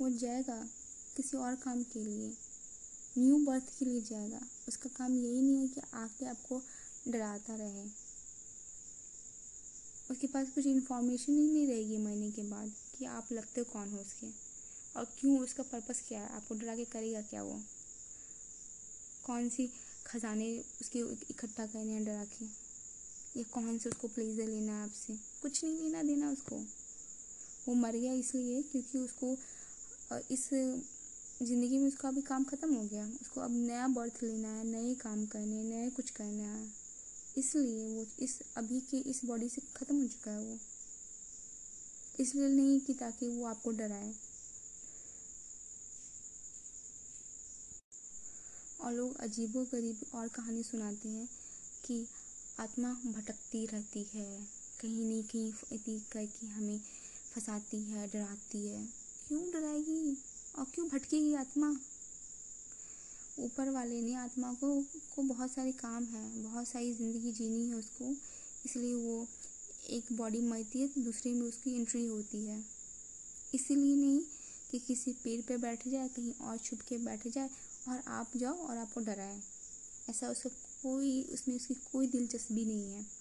वो 0.00 0.10
जाएगा 0.10 0.68
किसी 1.16 1.36
और 1.36 1.54
काम 1.54 1.82
के 1.82 2.04
लिए। 2.04 2.36
न्यू 3.18 3.38
बर्थ 3.38 3.78
के 3.78 3.84
लिए 3.84 4.00
जाएगा। 4.00 4.40
उसका 4.68 4.90
काम 4.96 5.18
यही 5.18 5.42
नहीं 5.42 5.56
है 5.56 5.68
कि 5.68 5.80
आके 5.94 6.26
आपको 6.26 6.62
डराता 7.08 7.54
रहे। 7.54 7.84
उसके 10.10 10.26
पास 10.26 10.48
कुछ 10.50 10.66
इन्फॉर्मेशन 10.66 11.32
ही 11.32 11.52
नहीं 11.52 11.66
रहेगी 11.66 11.98
मरने 11.98 12.30
के 12.30 12.42
बाद 12.42 12.72
कि 12.98 13.04
आप 13.04 13.28
लगते 13.32 13.62
कौन 13.62 13.88
हो 13.88 13.98
उसके। 13.98 14.26
और 14.96 15.04
क्यों, 15.04 15.40
उसका 15.40 15.62
पर्पस 15.62 16.04
क्या 16.08 16.20
है? 16.20 16.28
आपको 16.28 16.54
डरा 16.54 16.76
के 16.76 16.84
करेगा 16.84 17.22
क्या 17.22 17.42
वो? 17.42 17.62
कौन 19.26 19.48
सी 19.48 19.70
खजाने 20.06 20.64
उसके 20.80 20.98
इकट्ठा 20.98 21.66
करने 21.66 21.92
हैं 21.92 22.04
डरा 22.04 22.24
के? 22.24 22.44
या 23.40 23.42
कौन 23.42 23.78
से 23.78 23.88
उसको 23.88 24.08
प्लेजर 24.08 24.46
लेना 24.46 24.72
है 24.72 24.84
आपसे? 24.84 25.16
कुछ 25.42 25.64
नहीं 25.64 25.78
लेना 25.78 26.02
देना 26.02 26.30
उसको। 26.30 26.87
वो 27.68 27.74
मर 27.76 27.96
गया 27.96 28.12
इसलिए 28.14 28.62
क्योंकि 28.62 28.98
उसको 28.98 29.36
इस 30.32 30.48
ज़िंदगी 31.40 31.78
में 31.78 31.86
उसका 31.88 32.08
अभी 32.08 32.20
काम 32.22 32.44
ख़त्म 32.44 32.74
हो 32.74 32.82
गया। 32.84 33.04
उसको 33.22 33.40
अब 33.40 33.50
नया 33.52 33.86
बर्थ 33.88 34.22
लेना 34.22 34.48
है, 34.48 34.64
नए 34.66 34.94
काम 34.96 35.24
करने, 35.26 35.62
नए 35.64 35.90
कुछ 35.96 36.10
करना 36.10 36.44
है। 36.44 36.66
इसलिए 37.38 37.86
वो 37.88 38.06
इस 38.20 38.38
अभी 38.56 38.80
के 38.90 38.98
इस 39.10 39.20
बॉडी 39.24 39.48
से 39.48 39.62
ख़त्म 39.76 39.96
हो 39.96 40.06
चुका 40.06 40.30
है 40.30 40.38
वो। 40.38 40.58
इसलिए 42.20 42.48
नहीं 42.48 42.78
कि 42.80 42.94
ताकि 42.94 43.28
वो 43.28 43.46
आपको 43.46 43.70
डराए। 43.72 44.12
और 48.80 48.92
लोग 48.92 49.16
अजीबो 49.20 49.64
गरीब 49.72 50.00
और 50.14 50.28
कहानी 50.30 50.62
सुनाते 50.62 51.08
हैं 51.08 51.28
कि 51.86 52.06
आत्मा 52.60 52.92
भटकती 53.06 53.64
रहती 53.66 54.06
है। 54.14 54.26
कहीं 54.80 55.04
नहीं 55.04 55.22
कहीं 55.24 55.52
इतनी 55.72 55.98
करके 56.12 56.46
हमें 56.48 56.80
फंसाती 57.34 57.82
है, 57.82 58.06
डराती 58.08 58.66
है। 58.66 58.84
क्यों 59.28 59.42
डराएगी? 59.50 60.16
और 60.58 60.64
क्यों 60.64 60.88
भटकेगी 60.88 61.34
आत्मा? 61.34 61.68
ऊपर 63.38 63.68
वाले 63.70 64.00
ने 64.02 64.14
आत्मा 64.14 64.52
को 64.52 64.80
को 65.16 65.22
बहुत 65.22 65.50
सारे 65.50 65.72
काम 65.72 66.04
है, 66.04 66.42
बहुत 66.42 66.68
सारी 66.68 66.92
ज़िंदगी 66.94 67.32
जीनी 67.32 67.68
है 67.68 67.74
उसको। 67.74 68.10
इसलिए 68.64 68.94
वो 68.94 69.26
एक 69.90 70.12
बॉडी 70.12 70.40
मरती 70.40 70.80
है 70.80 70.88
तो 70.88 71.00
दूसरे 71.00 71.32
में 71.32 71.42
उसकी 71.42 71.74
एंट्री 71.74 72.06
होती 72.06 72.44
है। 72.46 72.64
इसीलिए 73.54 73.94
नहीं 73.96 74.20
कि 74.70 74.78
किसी 74.78 75.12
पेड़ 75.12 75.40
पे 75.40 75.56
बैठ 75.56 75.88
जाए, 75.88 76.08
कहीं 76.08 76.32
और 76.40 76.58
छुप 76.58 76.80
के 76.80 76.98
बैठ 76.98 77.26
जाए, 77.28 77.50
और 77.88 78.02
आप 78.06 78.36
जाओ 78.36 78.56
और 78.56 78.76
आपको 78.76 79.00
डराए। 79.00 79.40
ऐसा 80.10 80.28
उसका 80.28 80.50
कोई, 80.82 81.22
उसमें 81.22 81.54
उसकी 81.56 81.74
कोई 81.74 82.06
दिलचस्पी 82.06 82.64
नहीं 82.64 82.92
है। 82.92 83.17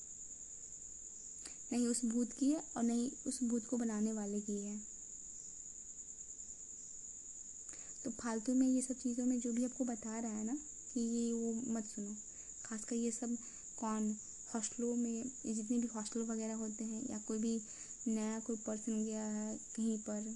नहीं 1.71 1.88
उस 1.88 2.03
भूत 2.05 2.31
की 2.31 2.51
है 2.51 2.63
और 2.77 2.83
नहीं 2.83 3.09
उस 3.27 3.39
भूत 3.43 3.65
को 3.65 3.77
बनाने 3.77 4.12
वाले 4.13 4.39
की 4.41 4.57
है। 4.62 4.77
तो 8.03 8.12
फालतू 8.12 8.53
में 8.53 8.67
ये 8.67 8.81
सब 8.81 8.95
चीज़ों 8.95 9.25
में 9.25 9.39
जो 9.39 9.51
भी 9.53 9.63
आपको 9.65 9.86
बता 9.86 10.19
रहा 10.19 10.31
है 10.31 10.45
ना 10.45 10.57
कि 10.93 11.00
ये 11.00 11.31
वो 11.33 11.53
मत 11.74 11.86
सुनो। 11.86 12.15
खासकर 12.65 12.95
ये 12.95 13.12
सब 13.12 13.36
कौन 13.79 14.15
हॉस्टलों 14.53 14.95
में 14.95 15.24
जितने 15.45 15.77
भी 15.77 15.88
हॉस्टल 15.88 16.21
वगैरह 16.21 16.55
होते 16.55 16.83
हैं 16.83 17.01
या 17.09 17.17
कोई 17.27 17.39
भी 17.39 17.59
नया 18.07 18.39
कोई 18.39 18.55
पर्सन 18.57 19.03
गया 19.05 19.24
है 19.24 19.57
कहीं 19.75 19.97
पर 20.00 20.36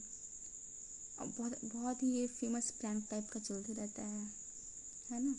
बहुत 1.20 1.60
बहुत 1.66 2.04
ही 2.04 2.10
ये 2.12 2.28
फ़ेमस 2.28 2.70
प्रैंक 2.80 3.04
टाइप 3.10 3.30
का 3.30 3.40
चलते 3.40 3.74
रहता 3.74 4.02
है 4.02 4.22
है 5.12 5.24
ना? 5.24 5.34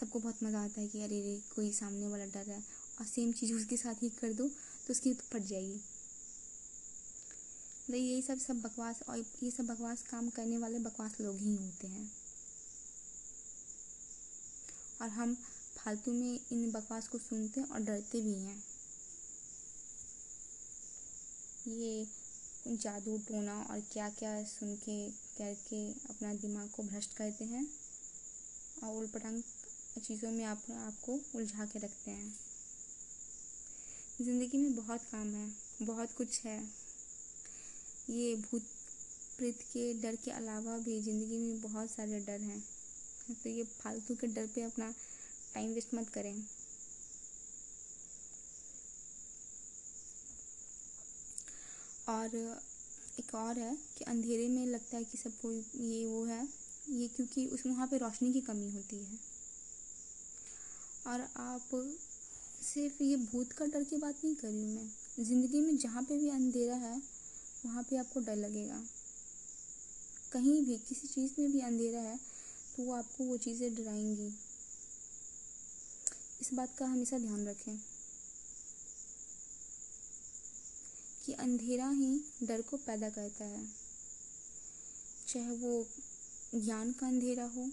सबको 0.00 0.18
बहुत 0.18 0.42
मज़ा 0.42 0.62
आता 0.64 0.80
है 0.80 0.88
कि 0.88 1.02
अरे 1.02 1.20
रे, 1.22 1.40
कोई 1.54 1.70
सामने 1.72 2.06
वाला 2.06 2.24
डर 2.26 2.50
है 2.50 2.62
और 3.00 3.06
सेम 3.06 3.32
चीज़ 3.32 3.52
उसके 3.54 3.76
साथ 3.76 4.02
ही 4.02 4.10
कर 4.10 4.32
दो 4.32 4.48
तो 4.48 4.90
उसकी 4.90 5.14
तो 5.14 5.24
फट 5.32 5.42
जाएगी। 5.42 5.80
तो 7.86 7.94
यही 7.94 8.22
सब 8.22 8.38
सब 8.38 8.60
बकवास, 8.62 9.00
और 9.08 9.18
ये 9.42 9.50
सब 9.50 9.66
बकवास 9.66 10.02
काम 10.02 10.28
करने 10.28 10.58
वाले 10.58 10.78
बकवास 10.78 11.16
लोग 11.20 11.36
ही 11.36 11.54
होते 11.54 11.86
हैं। 11.86 12.10
और 15.02 15.08
हम 15.08 15.34
फालतू 15.76 16.12
में 16.12 16.38
इन 16.52 16.70
बकवास 16.72 17.08
को 17.08 17.18
सुनते 17.18 17.62
और 17.62 17.80
डरते 17.80 18.20
भी 18.20 18.34
हैं। 18.34 18.62
ये 21.68 22.06
जादू 22.68 23.16
टोना 23.18 23.60
और 23.62 23.80
क्या 23.92 24.08
क्या 24.10 24.42
सुन 24.44 24.74
के 24.76 25.10
करके 25.10 25.78
अपना 26.10 26.32
दिमाग 26.34 26.70
को 26.70 26.82
भ्रष्ट 26.82 27.16
करते 27.16 27.44
हैं 27.44 27.66
और 28.84 28.96
उलपटांग 28.96 29.42
चीज़ों 29.98 30.30
में 30.30 30.44
आप, 30.44 30.62
आपको 30.70 31.20
उलझा 31.34 31.64
के 31.64 31.78
रखते 31.78 32.10
हैं। 32.10 32.45
ज़िंदगी 34.20 34.58
में 34.58 34.74
बहुत 34.76 35.00
काम 35.02 35.32
है, 35.34 35.48
बहुत 35.82 36.12
कुछ 36.12 36.40
है। 36.44 36.58
ये 38.10 38.34
भूत 38.36 38.62
प्रेत 39.38 39.58
के 39.72 39.92
डर 40.02 40.16
के 40.16 40.30
अलावा 40.30 40.76
भी 40.78 41.00
ज़िंदगी 41.02 41.38
में 41.38 41.60
बहुत 41.62 41.90
सारे 41.90 42.20
डर 42.20 42.40
हैं। 42.40 42.62
तो 43.34 43.48
ये 43.48 43.64
फालतू 43.64 44.14
के 44.14 44.26
डर 44.26 44.46
पे 44.46 44.62
अपना 44.62 44.90
टाइम 45.54 45.74
वेस्ट 45.74 45.94
मत 45.94 46.08
करें। 46.08 46.34
और 52.08 52.36
एक 53.18 53.34
और 53.34 53.58
है 53.58 53.76
कि 53.98 54.04
अंधेरे 54.04 54.48
में 54.48 54.66
लगता 54.66 54.96
है 54.96 55.04
कि 55.04 55.18
सबको 55.18 55.52
ये 55.52 56.04
वो 56.06 56.24
है, 56.24 56.42
ये 56.90 57.08
क्योंकि 57.08 57.46
उस 57.46 57.66
वहाँ 57.66 57.86
पे 57.86 57.98
रोशनी 57.98 58.32
की 58.32 58.40
कमी 58.40 58.70
होती 58.70 59.04
है। 59.04 59.18
और 61.06 61.20
आप 61.38 61.68
सिर्फ़ 62.66 63.02
ये 63.02 63.16
भूत 63.16 63.52
का 63.52 63.64
डर 63.64 63.84
की 63.84 63.96
बात 63.96 64.14
नहीं 64.24 64.34
कर 64.34 64.48
रही 64.48 64.62
हूँ 64.62 64.74
मैं। 64.74 65.24
ज़िंदगी 65.24 65.60
में 65.60 65.76
जहाँ 65.78 66.02
पे 66.02 66.18
भी 66.18 66.28
अंधेरा 66.30 66.74
है, 66.76 66.96
वहाँ 67.66 67.82
पे 67.82 67.96
आपको 67.96 68.20
डर 68.20 68.36
लगेगा। 68.36 68.80
कहीं 70.32 70.62
भी, 70.64 70.76
किसी 70.78 71.08
चीज़ 71.08 71.32
में 71.38 71.52
भी 71.52 71.60
अंधेरा 71.60 72.00
है 72.00 72.16
तो 72.76 72.82
वो 72.82 72.94
आपको 72.94 73.24
वो 73.24 73.36
चीज़ें 73.36 73.74
डराएँगी। 73.74 74.26
इस 76.40 76.50
बात 76.54 76.74
का 76.78 76.86
हमेशा 76.86 77.18
ध्यान 77.18 77.46
रखें 77.48 77.76
कि 81.26 81.32
अंधेरा 81.34 81.88
ही 81.90 82.12
डर 82.42 82.62
को 82.62 82.76
पैदा 82.76 83.08
करता 83.10 83.44
है। 83.44 83.64
चाहे 85.28 85.56
वो 85.56 85.86
ज्ञान 86.54 86.92
का 86.92 87.06
अंधेरा 87.06 87.44
हो 87.46 87.70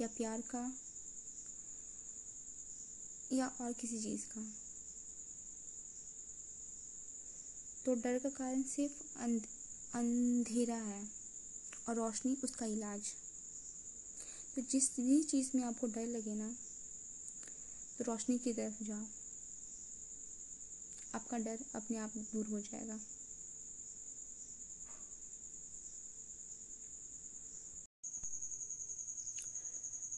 या 0.00 0.06
प्यार 0.08 0.40
का 0.50 0.70
या 3.32 3.46
और 3.60 3.72
किसी 3.72 3.98
चीज़ 4.02 4.24
का। 4.26 4.40
तो 7.84 7.94
डर 7.94 8.18
का 8.18 8.28
कारण 8.28 8.62
सिर्फ़ 8.62 9.02
अंधेरा 9.96 10.76
है 10.76 11.02
और 11.88 11.94
रोशनी 11.96 12.36
उसका 12.44 12.66
इलाज। 12.66 13.12
तो 14.54 14.62
जिस 14.62 14.90
भी 14.96 15.22
चीज़ 15.22 15.50
में 15.54 15.62
आपको 15.64 15.86
डर 15.86 16.06
लगे 16.06 16.34
ना 16.34 16.48
तो 17.98 18.04
रोशनी 18.04 18.38
की 18.38 18.52
तरफ़ 18.52 18.82
जाओ। 18.84 19.04
आपका 21.14 21.38
डर 21.38 21.58
अपने 21.74 21.96
आप 21.96 22.16
दूर 22.16 22.46
हो 22.46 22.60
जाएगा। 22.60 22.98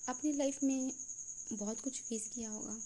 अपनी 0.09 0.33
लाइफ 0.33 0.59
में 0.63 0.93
बहुत 1.53 1.81
कुछ 1.81 2.01
फेस 2.01 2.31
किया 2.35 2.51
होगा। 2.51 2.77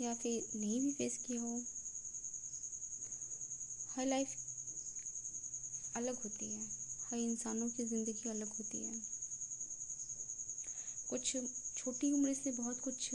या 0.00 0.14
फिर 0.14 0.58
नहीं 0.60 0.80
भी 0.80 0.92
फेस 0.92 1.16
किया 1.26 1.42
हो। 1.42 1.62
हर 3.96 4.06
लाइफ 4.06 4.28
अलग 5.96 6.22
होती 6.24 6.46
है। 6.46 6.62
हर 7.10 7.18
इंसानों 7.18 7.68
की 7.68 7.84
ज़िंदगी 7.84 8.28
अलग 8.30 8.48
होती 8.48 8.78
है। 8.78 9.00
कुछ 11.10 11.36
छोटी 11.76 12.12
उम्र 12.12 12.34
से 12.34 12.50
बहुत 12.50 12.80
कुछ 12.80 13.10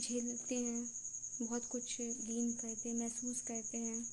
झेलते 0.00 0.54
हैं, 0.54 0.90
बहुत 1.42 1.66
कुछ 1.68 1.96
गेन 2.00 2.52
करते 2.52 2.88
हैं 2.88 2.96
महसूस 2.96 3.40
करते 3.40 3.78
हैं। 3.78 4.06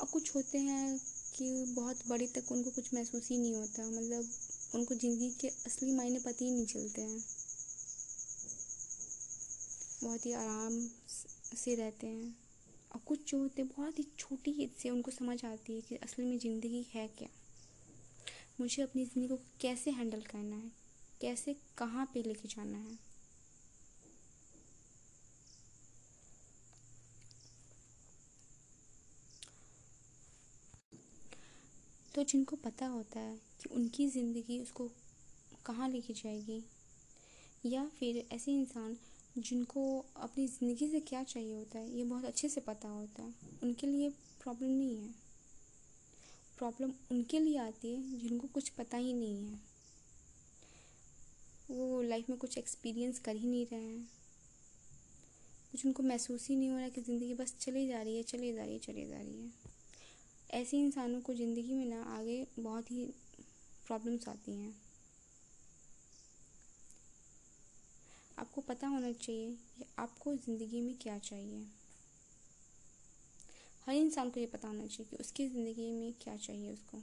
और 0.00 0.06
कुछ 0.06 0.34
होते 0.34 0.58
हैं 0.58 1.00
कि 1.36 1.64
बहुत 1.68 2.06
बड़े 2.08 2.26
तक 2.26 2.52
उनको 2.52 2.70
कुछ 2.70 2.94
महसूस 2.94 3.28
ही 3.30 3.38
नहीं 3.38 3.54
होता। 3.54 3.86
मतलब 3.86 4.30
उनको 4.74 4.94
ज़िंदगी 4.94 5.30
के 5.30 5.48
असली 5.48 5.92
मायने 5.92 6.18
पता 6.18 6.44
ही 6.44 6.50
नहीं 6.50 6.66
चलते 6.66 7.02
हैं। 7.02 7.24
बहुत 10.02 10.26
ही 10.26 10.32
आराम 10.32 10.78
से 11.56 11.74
रहते 11.74 12.06
हैं। 12.06 12.34
और 12.94 13.00
कुछ 13.06 13.30
जो 13.30 13.38
होते 13.38 13.62
हैं, 13.62 13.70
बहुत 13.76 13.98
ही 13.98 14.04
छोटी 14.18 14.50
एज 14.62 14.70
से 14.72 14.90
उनको 14.90 15.10
समझ 15.10 15.44
आती 15.44 15.74
है 15.74 15.80
कि 15.80 15.96
असल 15.96 16.22
में 16.22 16.38
ज़िंदगी 16.38 16.86
है 16.94 17.06
क्या। 17.08 17.28
मुझे 18.60 18.82
अपनी 18.82 19.04
ज़िंदगी 19.04 19.28
को 19.28 19.36
कैसे 19.60 19.90
हैंडल 19.90 20.20
करना 20.22 20.56
है? 20.56 20.70
कैसे, 21.20 21.56
कहाँ 21.78 22.06
पे 22.14 22.22
लेके 22.22 22.48
जाना 22.48 22.78
है? 22.78 22.98
तो 32.14 32.22
जिनको 32.22 32.56
पता 32.56 32.86
होता 32.86 33.20
है 33.20 33.36
कि 33.60 33.68
उनकी 33.74 34.06
ज़िंदगी 34.08 34.58
उसको 34.58 34.88
कहाँ 35.66 35.88
लेके 35.88 36.12
जाएगी, 36.14 36.62
या 37.66 37.84
फिर 37.98 38.24
ऐसे 38.32 38.52
इंसान 38.52 38.96
जिनको 39.38 40.04
अपनी 40.16 40.46
ज़िंदगी 40.46 40.88
से 40.88 41.00
क्या 41.00 41.22
चाहिए 41.22 41.54
होता 41.54 41.78
है, 41.78 41.96
ये 41.98 42.04
बहुत 42.04 42.24
अच्छे 42.24 42.48
से 42.48 42.60
पता 42.60 42.88
होता 42.88 43.22
है। 43.22 43.34
उनके 43.62 43.86
लिए 43.86 44.10
प्रॉब्लम 44.42 44.70
नहीं 44.70 44.96
है। 44.96 45.14
प्रॉब्लम 46.58 46.92
उनके 47.10 47.40
लिए 47.40 47.58
आती 47.58 47.94
है, 47.94 48.18
जिनको 48.18 48.48
कुछ 48.48 48.68
पता 48.68 48.96
ही 48.96 49.12
नहीं 49.12 49.46
है। 49.46 49.60
वो 51.70 52.02
लाइफ 52.02 52.30
में 52.30 52.38
कुछ 52.38 52.58
एक्सपीरियंस 52.58 53.18
कर 53.18 53.36
ही 53.36 53.48
नहीं 53.48 53.66
रहे 53.66 53.80
हैं। 53.80 54.08
कुछ 55.72 55.86
उनको 55.86 56.02
महसूस 56.02 56.48
ही 56.48 56.56
नहीं 56.56 56.70
हो 56.70 56.78
रहा 56.78 56.88
कि 56.88 57.00
ज़िंदगी 57.00 57.34
बस 57.34 57.54
चली 57.60 57.86
जा 57.88 58.02
रही 58.02 58.16
है, 58.16 58.22
चली 58.22 58.52
जा 58.52 58.62
रही 58.62 58.72
है, 58.72 58.78
चली 58.78 59.06
जा 59.06 59.20
रही 59.20 59.42
है। 59.42 59.52
ऐसे 60.50 60.76
इंसानों 60.76 61.20
को 61.20 61.34
ज़िंदगी 61.34 61.74
में 61.74 61.86
ना 61.86 62.02
आगे 62.02 62.46
बहुत 62.58 62.90
ही 62.90 63.04
प्रॉब्लम्स 63.86 64.28
आती 64.28 64.52
हैं। 64.52 64.89
आपको 68.40 68.60
पता 68.60 68.86
होना 68.86 69.12
चाहिए 69.12 69.50
कि 69.78 69.84
आपको 69.98 70.34
ज़िंदगी 70.36 70.80
में 70.80 70.94
क्या 70.98 71.18
चाहिए। 71.18 71.66
हर 73.86 73.94
इंसान 73.94 74.30
को 74.30 74.40
ये 74.40 74.46
पता 74.46 74.68
होना 74.68 74.86
चाहिए 74.86 75.10
कि 75.10 75.16
उसकी 75.16 75.48
ज़िंदगी 75.48 75.90
में 75.92 76.12
क्या 76.12 76.36
चाहिए 76.36 76.72
उसको। 76.72 76.98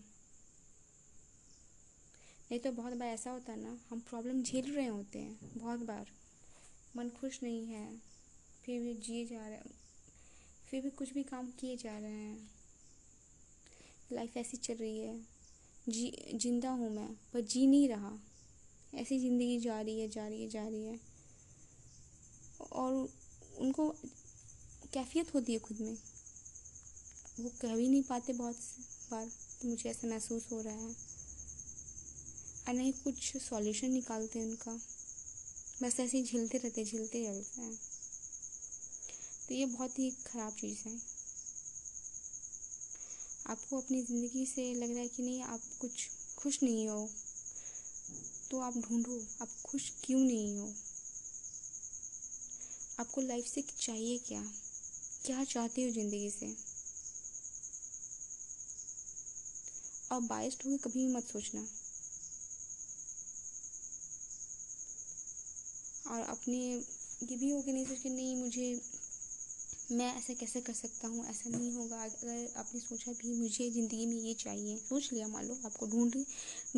नहीं 2.52 2.60
तो 2.60 2.72
बहुत 2.72 2.94
बार 2.94 3.08
ऐसा 3.08 3.32
होता 3.32 3.52
है 3.52 3.60
ना, 3.60 3.78
हम 3.90 4.00
प्रॉब्लम 4.00 4.42
झेल 4.44 4.72
रहे 4.76 4.88
होते 4.88 5.20
हैं, 5.20 5.38
बहुत 5.58 5.80
बार। 5.80 6.12
मन 6.98 7.10
खुश 7.10 7.40
नहीं 7.44 7.66
है, 7.66 7.86
फिर 8.66 8.82
भी 8.82 8.94
जिए 8.94 9.26
जा 9.26 9.48
रहे 9.48 9.76
फिर 10.68 10.82
भी 10.82 10.90
कुछ 10.90 11.14
भी 11.14 11.24
काम 11.24 11.48
किए 11.52 11.76
जा 11.78 11.98
रहे 11.98 12.12
हैं। 12.12 12.50
लाइफ 14.12 14.38
ऐसी 14.38 14.58
चल 14.58 14.74
रही 14.74 15.00
है, 15.00 15.20
जी, 15.90 16.12
ज़िंदा 16.36 16.70
हूँ 16.70 16.90
मैं, 16.96 17.08
पर 17.34 17.42
जी 17.42 17.68
नहीं 17.68 17.88
रहा। 17.90 18.18
ऐसी 18.96 19.20
ज़िंदगी 19.20 19.60
जा 19.60 19.82
रही 19.82 20.00
है, 20.00 20.08
जा 20.08 20.28
रही 20.28 20.44
है, 20.44 20.50
जा 20.50 20.68
रही 20.68 20.86
है। 20.86 21.07
और 22.62 23.10
उनको 23.58 23.90
कैफियत 24.94 25.34
होती 25.34 25.54
है 25.54 25.60
खुद 25.60 25.78
में। 25.82 25.98
वो 27.40 27.50
कह 27.62 27.76
भी 27.76 27.88
नहीं 27.88 28.04
पाते 28.04 28.34
बहुत 28.34 28.56
बार 29.12 29.26
तो 29.62 29.68
मुझे 29.68 29.90
ऐसा 29.90 30.08
महसूस 30.08 30.48
हो 30.52 30.62
रहा 30.62 30.74
है। 30.74 30.96
और 32.68 32.74
नहीं, 32.74 32.94
कुछ 32.94 33.38
सॉल्यूशन 33.38 33.92
निकालते 33.92 34.40
हैं 34.40 34.46
उनका। 34.46 34.72
बस 35.84 36.00
ऐसे 36.00 36.18
ही 36.18 36.24
झेलते 36.24 36.58
रहते 36.58 36.86
झेलते 36.86 37.28
रहते 37.28 37.62
हैं। 37.62 37.80
तो 39.48 39.54
ये 39.54 39.66
बहुत 39.66 40.00
ही 40.00 40.12
ख़राब 40.12 40.54
चीज़ 40.54 40.88
है। 40.88 41.18
आपको 43.48 43.82
अपनी 43.82 44.02
ज़िंदगी 44.04 44.46
से 44.46 44.74
लग 44.74 44.90
रहा 44.90 45.00
है 45.00 45.08
कि 45.08 45.24
नहीं, 45.24 45.42
आप 45.42 45.62
कुछ 45.80 46.10
खुश 46.38 46.60
नहीं 46.64 46.88
हो। 46.90 47.10
तो 48.52 48.60
आप 48.60 48.78
ढूंढो, 48.78 49.28
आप 49.42 49.48
खुश 49.66 49.92
क्यों 50.04 50.20
नहीं 50.20 50.58
हो? 50.58 50.74
आपको 53.00 53.22
लाइफ 53.22 53.46
से 53.46 53.64
चाहिए 53.80 54.18
क्या? 54.18 54.52
क्या 55.26 55.44
चाहते 55.44 55.84
हो 55.84 55.90
ज़िंदगी 55.90 56.30
से? 56.30 56.56
और 60.12 60.22
बाइस्ड 60.22 60.64
होकर 60.66 60.90
कभी 60.90 61.08
भी 61.08 61.14
मत 61.14 61.24
सोचना। 61.24 61.68
और 66.08 66.22
अपने 66.22 66.76
ये 67.24 67.38
भी 67.38 67.52
हो 67.52 67.62
कि 67.62 67.72
नहीं 67.72 67.86
सोच 67.86 68.00
के, 68.00 68.10
नहीं, 68.10 68.36
मुझे, 68.36 68.82
मैं 69.92 70.18
ऐसा 70.18 70.34
कैसे 70.34 70.62
कर 70.62 70.74
सकता 70.74 71.08
हूँ? 71.08 71.26
ऐसा 71.26 71.50
नहीं 71.50 71.74
होगा। 71.74 72.04
अगर 72.04 72.54
आपने 72.58 72.80
सोचा 72.80 73.12
भी, 73.12 73.34
मुझे 73.34 73.72
ज़िंदगी 73.72 74.06
में 74.06 74.18
ये 74.18 74.34
चाहिए, 74.34 74.78
सोच 74.78 75.10
लिया, 75.14 75.28
मान 75.28 75.46
लो, 75.46 75.58
आपको 75.66 75.88
ढूंढ, 75.88 76.16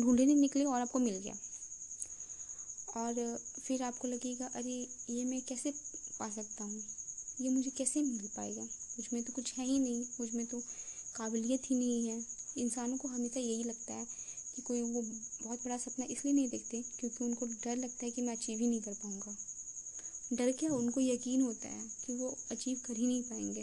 ढूँढने 0.00 0.34
निकले 0.34 0.64
और 0.64 0.80
आपको 0.80 0.98
मिल 0.98 1.14
गया। 1.14 1.34
और 2.96 3.40
फिर 3.62 3.82
आपको 3.82 4.08
लगेगा, 4.08 4.46
अरे, 4.46 4.88
ये 5.10 5.24
मैं 5.24 5.42
कैसे 5.42 5.74
पा 6.20 6.28
सकता 6.30 6.64
हूँ। 6.64 6.82
ये 7.40 7.50
मुझे 7.50 7.70
कैसे 7.70 8.02
मिल 8.02 8.28
पाएगा? 8.36 8.62
मुझमें 8.62 9.22
तो 9.22 9.32
कुछ 9.32 9.52
है 9.54 9.64
ही 9.64 9.78
नहीं, 9.78 10.04
मुझमें 10.20 10.46
तो 10.46 10.60
काबिलियत 11.16 11.70
ही 11.70 11.76
नहीं 11.76 12.08
है। 12.08 12.24
इंसानों 12.58 12.96
को 12.96 13.08
हमेशा 13.08 13.40
यही 13.40 13.64
लगता 13.64 13.94
है 13.94 14.06
कि 14.56 14.62
कोई 14.62 14.82
वो 14.82 15.02
बहुत 15.02 15.64
बड़ा 15.64 15.76
सपना 15.76 16.04
इसलिए 16.10 16.34
नहीं 16.34 16.48
देखते 16.48 16.82
क्योंकि 16.98 17.24
उनको 17.24 17.46
डर 17.46 17.76
लगता 17.76 18.04
है 18.04 18.10
कि 18.10 18.22
मैं 18.22 18.36
अचीव 18.36 18.58
ही 18.58 18.66
नहीं 18.66 18.80
कर 18.80 18.94
पाऊँगा। 18.94 19.36
डर 20.32 20.52
क्या? 20.52 20.70
उनको 20.70 21.00
यकीन 21.00 21.40
होता 21.42 21.68
है 21.68 21.88
कि 22.06 22.14
वो 22.14 22.36
अचीव 22.50 22.80
कर 22.86 22.96
ही 22.96 23.06
नहीं 23.06 23.22
पाएँगे। 23.22 23.62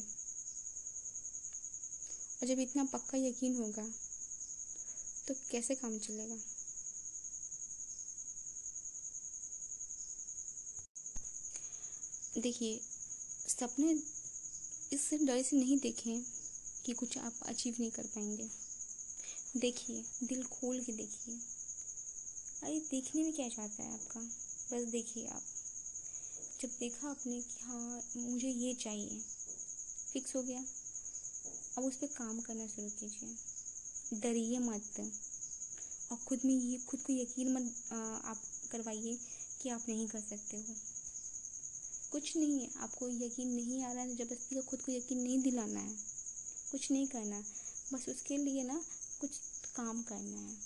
और 2.39 2.47
जब 2.47 2.59
इतना 2.59 2.83
पक्का 2.83 3.17
यकीन 3.17 3.55
होगा 3.55 3.87
तो 5.27 5.33
कैसे 5.51 5.75
काम 5.75 5.97
चलेगा? 5.99 6.35
देखिए, 12.37 12.81
सपने 13.47 13.91
इस 14.93 15.09
डर 15.13 15.43
से 15.43 15.57
नहीं 15.57 15.79
देखें 15.79 16.23
कि 16.85 16.93
कुछ 16.93 17.17
आप 17.17 17.33
अचीव 17.41 17.75
नहीं 17.79 17.91
कर 17.91 18.05
पाएँगे। 18.05 18.49
देखिए, 19.57 20.05
दिल 20.23 20.43
खोल 20.43 20.83
के 20.83 20.91
देखिए। 20.91 21.39
अरे, 22.63 22.79
देखने 22.79 23.23
में 23.23 23.33
क्या 23.33 23.49
चाहता 23.49 23.83
है 23.83 23.93
आपका? 23.93 24.19
बस 24.71 24.83
देखिए 24.83 25.27
आप। 25.27 25.43
जब 26.61 26.69
देखा 26.79 27.09
आपने 27.09 27.41
कि 27.41 27.63
हाँ 27.63 28.01
मुझे 28.17 28.49
ये 28.49 28.73
चाहिए 28.73 29.21
फिक्स 30.13 30.35
हो 30.35 30.43
गया। 30.43 30.65
अब 31.77 31.83
उस 31.83 31.95
पर 31.95 32.07
काम 32.07 32.41
करना 32.41 32.67
शुरू 32.67 32.89
कीजिए। 32.89 33.35
डरिए 34.19 34.59
मत। 34.59 35.11
और 36.11 36.17
खुद 36.17 36.39
में 36.45 36.55
ये, 36.55 36.77
खुद 36.77 36.99
को 36.99 37.13
यकीन 37.13 37.53
मत 37.53 37.75
आप 38.25 38.41
करवाइए 38.71 39.19
कि 39.61 39.69
आप 39.69 39.85
नहीं 39.89 40.07
कर 40.07 40.21
सकते 40.21 40.57
हो। 40.57 40.96
कुछ 42.11 42.37
नहीं 42.37 42.59
है। 42.59 42.69
आपको 42.77 43.09
यकीन 43.09 43.47
नहीं 43.47 43.83
आ 43.83 43.91
रहा 43.91 44.03
है, 44.03 44.15
ज़बरदस्ती 44.15 44.55
का 44.55 44.61
खुद 44.61 44.81
को 44.81 44.91
यकीन 44.91 45.17
नहीं 45.17 45.41
दिलाना 45.41 45.79
है। 45.79 45.95
कुछ 46.71 46.91
नहीं 46.91 47.07
करना। 47.07 47.43
बस 47.93 48.09
उसके 48.09 48.37
लिए 48.37 48.63
ना 48.63 48.83
कुछ 49.21 49.29
काम 49.75 50.01
करना 50.01 50.37
है। 50.37 50.57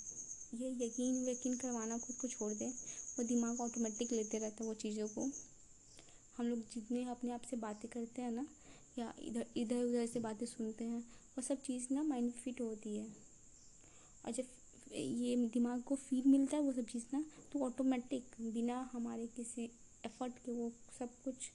ये 0.54 0.86
यकीन 0.86 1.30
वकीन 1.30 1.56
करवाना 1.56 1.98
खुद 1.98 2.16
को 2.16 2.28
छोड़ 2.28 2.52
दें। 2.52 2.70
वो 3.18 3.22
दिमाग 3.22 3.60
ऑटोमेटिक 3.60 4.12
लेते 4.12 4.38
रहता 4.38 4.64
है 4.64 4.68
वो 4.68 4.74
चीज़ों 4.74 5.08
को। 5.08 5.30
हम 6.36 6.46
लोग 6.46 6.58
जितने 6.58 7.04
अपने 7.04 7.32
आप 7.32 7.42
से 7.42 7.56
बातें 7.56 7.90
करते 7.90 8.22
हैं 8.22 8.30
ना, 8.30 8.46
या 8.98 9.14
इधर 9.22 9.46
इधर 9.56 9.84
उधर 9.84 10.06
से 10.06 10.20
बातें 10.20 10.46
सुनते 10.46 10.84
हैं, 10.84 11.00
वो 11.38 11.42
सब 11.42 11.62
चीज़ 11.62 11.94
ना 11.94 12.02
माइंड 12.02 12.32
फिट 12.32 12.60
होती 12.60 12.96
है। 12.96 13.06
और 14.24 14.32
जब 14.32 14.44
ये 14.92 15.36
दिमाग 15.36 15.82
को 15.82 15.94
फ़ीड 15.94 16.26
मिलता 16.26 16.56
है, 16.56 16.62
वो 16.62 16.72
सब 16.72 16.84
चीज़ 16.84 17.04
ना 17.12 17.24
तो 17.52 17.58
ऑटोमेटिक 17.58 18.24
बिना 18.40 18.90
हमारे 18.92 19.26
किसी 19.26 19.70
एफर्ट 20.04 20.38
के 20.44 20.52
वो 20.52 20.70
सब 20.98 21.10
कुछ 21.24 21.50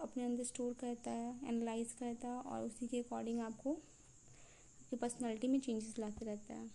अपने 0.00 0.24
अंदर 0.24 0.44
स्टोर 0.44 0.72
करता 0.80 1.10
है 1.10 1.48
एनालाइज 1.48 1.92
करता 1.92 2.28
है 2.28 2.34
और 2.34 2.64
उसी 2.66 2.86
के 2.86 3.00
अकॉर्डिंग 3.02 3.40
आपको 3.40 3.72
आपकी 3.72 4.96
पर्सनैलिटी 4.96 5.48
में 5.48 5.58
चेंजेस 5.60 5.94
लाते 5.98 6.24
रहता 6.24 6.54
है। 6.54 6.70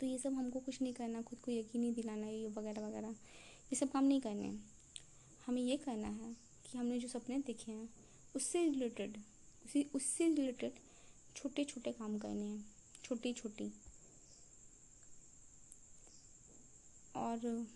तो 0.00 0.06
ये 0.06 0.18
सब 0.18 0.34
हमको 0.34 0.60
कुछ 0.60 0.80
नहीं 0.82 0.92
करना, 0.94 1.22
खुद 1.22 1.38
को 1.38 1.50
यकीन 1.50 1.80
नहीं 1.80 1.92
दिलाना, 1.94 2.26
ये 2.26 2.48
वगैरह 2.48 2.86
वगैरह। 2.86 3.08
ये 3.08 3.76
सब 3.76 3.90
काम 3.90 4.04
नहीं 4.04 4.20
करने 4.20 4.52
हमें 5.46 5.62
ये 5.62 5.76
करना 5.76 6.08
है 6.08 6.32
कि 6.64 6.78
हमने 6.78 6.98
जो 6.98 7.08
सपने 7.08 7.38
देखे 7.38 7.72
हैं, 7.72 7.88
उससे 8.36 8.64
रिलेटेड 8.64 9.16
उसी, 9.64 9.82
उससे 9.94 10.28
रिलेटेड 10.28 10.72
छोटे 11.36 11.64
छोटे 11.64 11.92
काम 11.92 12.18
करने 12.18 12.44
हैं 12.44 12.64
छोटी 13.04 13.32
छोटी 13.32 13.72
और 17.16 17.66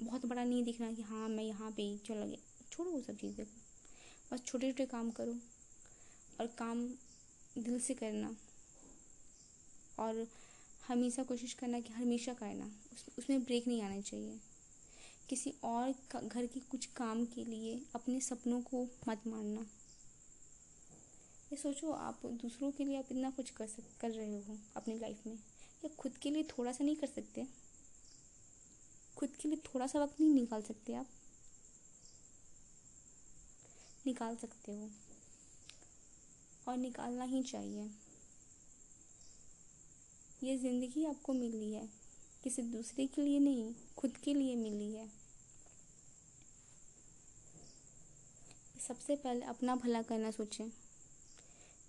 बहुत 0.00 0.26
बड़ा 0.26 0.44
नहीं 0.44 0.64
दिखना 0.64 0.92
कि 0.92 1.02
हाँ 1.02 1.28
मैं 1.28 1.44
यहाँ 1.44 1.70
पे 1.70 1.98
चला 1.98 2.26
गया। 2.26 2.66
छोड़ो 2.72 2.90
वो 2.90 3.00
सब 3.00 3.16
चीज़ें। 3.16 3.46
को 3.46 4.36
बस 4.36 4.44
छोटे 4.44 4.72
छोटे 4.72 4.86
काम 4.86 5.10
करो 5.10 5.32
और 6.40 6.46
काम 6.46 6.86
दिल 7.58 7.80
से 7.80 7.94
करना। 7.94 8.36
और 9.98 10.28
हमेशा 10.88 11.22
कोशिश 11.22 11.52
करना 11.52 11.80
कि 11.80 11.92
हमेशा 11.92 12.34
करना। 12.34 12.64
उस, 12.92 13.06
उसमें 13.18 13.44
ब्रेक 13.44 13.68
नहीं 13.68 13.82
आना 13.82 14.00
चाहिए। 14.00 14.40
किसी 15.28 15.54
और 15.64 15.94
घर 16.24 16.46
के 16.46 16.60
कुछ 16.60 16.86
काम 16.86 17.24
के 17.26 17.44
लिए 17.44 17.82
अपने 17.94 18.20
सपनों 18.20 18.60
को 18.60 18.88
मत 19.08 19.26
मारना 19.26 19.66
ये 21.52 21.56
सोचो 21.56 21.92
आप 21.92 22.26
दूसरों 22.26 22.70
के 22.70 22.84
लिए 22.84 22.98
आप 22.98 23.04
इतना 23.10 23.30
कुछ 23.30 23.50
कर 23.50 23.66
सक 23.66 24.00
कर 24.00 24.10
रहे 24.10 24.42
हो 24.42 24.58
अपनी 24.76 24.98
लाइफ 24.98 25.26
में। 25.26 25.34
या 25.84 25.88
खुद 25.88 26.16
के 26.16 26.30
लिए 26.30 26.42
थोड़ा 26.42 26.72
सा 26.72 26.84
नहीं 26.84 26.96
कर 26.96 27.06
सकते। 27.06 27.46
खुद 29.18 29.28
के 29.30 29.48
लिए 29.48 29.58
थोड़ा 29.74 29.86
सा 29.86 29.98
वक्त 29.98 30.20
नहीं 30.20 30.34
निकाल 30.34 30.62
सकते 30.62 30.94
आप। 30.94 31.06
निकाल 34.06 34.36
सकते 34.36 34.72
हो। 34.72 34.90
और 36.68 36.76
निकालना 36.76 37.24
ही 37.24 37.42
चाहिए। 37.42 37.90
ये 40.42 40.58
ज़िंदगी 40.58 41.04
आपको 41.04 41.32
मिली 41.32 41.72
है। 41.72 41.88
किसी 42.44 42.62
दूसरे 42.62 43.06
के 43.06 43.22
लिए 43.22 43.38
नहीं, 43.38 43.74
खुद 43.96 44.16
के 44.16 44.34
लिए 44.34 44.56
मिली 44.56 44.92
है। 44.92 45.08
सबसे 48.88 49.16
पहले 49.16 49.46
अपना 49.46 49.76
भला 49.76 50.02
करना 50.02 50.30
सोचें। 50.30 50.70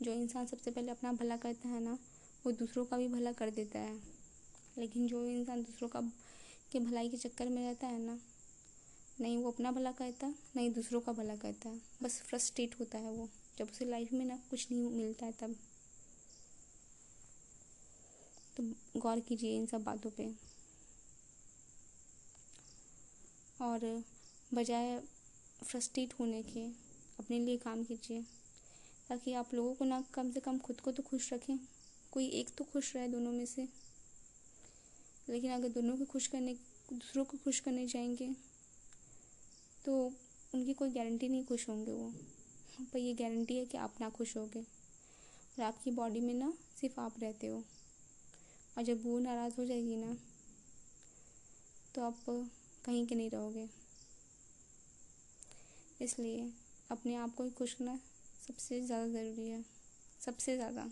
जो 0.01 0.13
इंसान 0.13 0.45
सबसे 0.45 0.71
पहले 0.71 0.91
अपना 0.91 1.13
भला 1.13 1.37
करता 1.37 1.69
है 1.69 1.79
ना, 1.79 1.99
वो 2.45 2.51
दूसरों 2.51 2.85
का 2.85 2.97
भी 2.97 3.07
भला 3.07 3.31
कर 3.31 3.49
देता 3.49 3.79
है। 3.79 3.99
लेकिन 4.77 5.07
जो 5.07 5.25
इंसान 5.25 5.63
दूसरों 5.63 5.89
का 5.89 6.01
के 6.71 6.79
भलाई 6.79 7.09
के 7.09 7.17
चक्कर 7.17 7.49
में 7.49 7.63
रहता 7.65 7.87
है 7.87 7.99
ना। 7.99 8.19
नहीं 9.21 9.37
वो 9.37 9.51
अपना 9.51 9.71
भला 9.71 9.91
करता 9.91 10.35
नहीं 10.55 10.73
दूसरों 10.73 11.01
का 11.01 11.11
भला 11.11 11.35
कहता। 11.35 11.69
है 11.69 11.81
बस 12.03 12.21
फ्रस्ट्रेट 12.21 12.79
होता 12.79 12.97
है 12.97 13.11
वो। 13.11 13.29
जब 13.57 13.69
उसे 13.71 13.85
लाइफ 13.85 14.13
में 14.13 14.25
ना 14.25 14.37
कुछ 14.49 14.71
नहीं 14.71 14.89
मिलता 14.89 15.25
है 15.25 15.31
तब। 15.31 15.55
तो 18.57 18.73
गौर 18.99 19.19
कीजिए 19.19 19.57
इन 19.57 19.65
सब 19.65 19.83
बातों 19.83 20.09
पे। 20.09 20.35
और 23.61 24.03
बजाय 24.53 25.03
फ्रस्ट्रेट 25.63 26.13
होने 26.19 26.43
के, 26.43 26.67
अपने 27.19 27.39
लिए 27.39 27.57
काम 27.57 27.83
कीजिए। 27.83 28.25
ताकि 29.09 29.33
आप 29.33 29.53
लोगों 29.53 29.75
को 29.75 29.85
ना 29.85 30.01
कम 30.01 30.31
से 30.31 30.39
कम 30.39 30.59
खुद 30.59 30.81
को 30.81 30.91
तो 30.91 31.03
खुश 31.03 31.33
रखें। 31.33 31.59
कोई 32.11 32.27
एक 32.27 32.49
तो 32.49 32.63
खुश 32.63 32.95
रहे 32.95 33.07
दोनों 33.07 33.31
में 33.31 33.45
से। 33.45 33.88
लेकिन 35.29 35.51
अगर 35.51 35.69
दोनों 35.69 35.95
को 35.97 36.05
खुश 36.05 36.27
करने, 36.27 36.53
दूसरों 36.93 37.25
को 37.25 37.37
खुश 37.37 37.59
करने 37.59 37.85
जाएँगे 37.87 38.29
तो 39.85 39.95
उनकी 40.53 40.73
कोई 40.73 40.89
गारंटी 40.89 41.27
नहीं 41.29 41.43
खुश 41.45 41.67
होंगे 41.69 41.91
वो। 41.91 42.11
पर 42.83 42.99
ये 42.99 43.13
गारंटी 43.13 43.57
है 43.57 43.65
कि 43.65 43.77
आप 43.77 43.95
ना 44.01 44.09
खुश 44.09 44.35
होगे। 44.37 44.59
और 44.59 45.63
आपकी 45.63 45.91
बॉडी 45.91 46.19
में 46.19 46.33
ना 46.33 46.53
सिर्फ़ 46.81 46.99
आप 46.99 47.15
रहते 47.21 47.47
हो। 47.47 47.63
और 48.77 48.83
जब 48.83 49.03
वो 49.05 49.19
नाराज़ 49.19 49.53
हो 49.57 49.65
जाएगी 49.65 49.95
ना 49.95 50.15
तो 51.95 52.01
आप 52.01 52.23
कहीं 52.85 53.05
के 53.07 53.15
नहीं 53.15 53.29
रहोगे। 53.29 53.67
इसलिए 56.01 56.49
अपने 56.91 57.15
आप 57.15 57.35
को 57.35 57.49
खुश 57.49 57.73
करना 57.73 57.99
सबसे 58.47 58.81
ज़्यादा 58.81 59.07
ज़रूरी 59.07 59.49
है। 59.49 59.63
सबसे 60.21 60.55
ज़्यादा। 60.55 60.89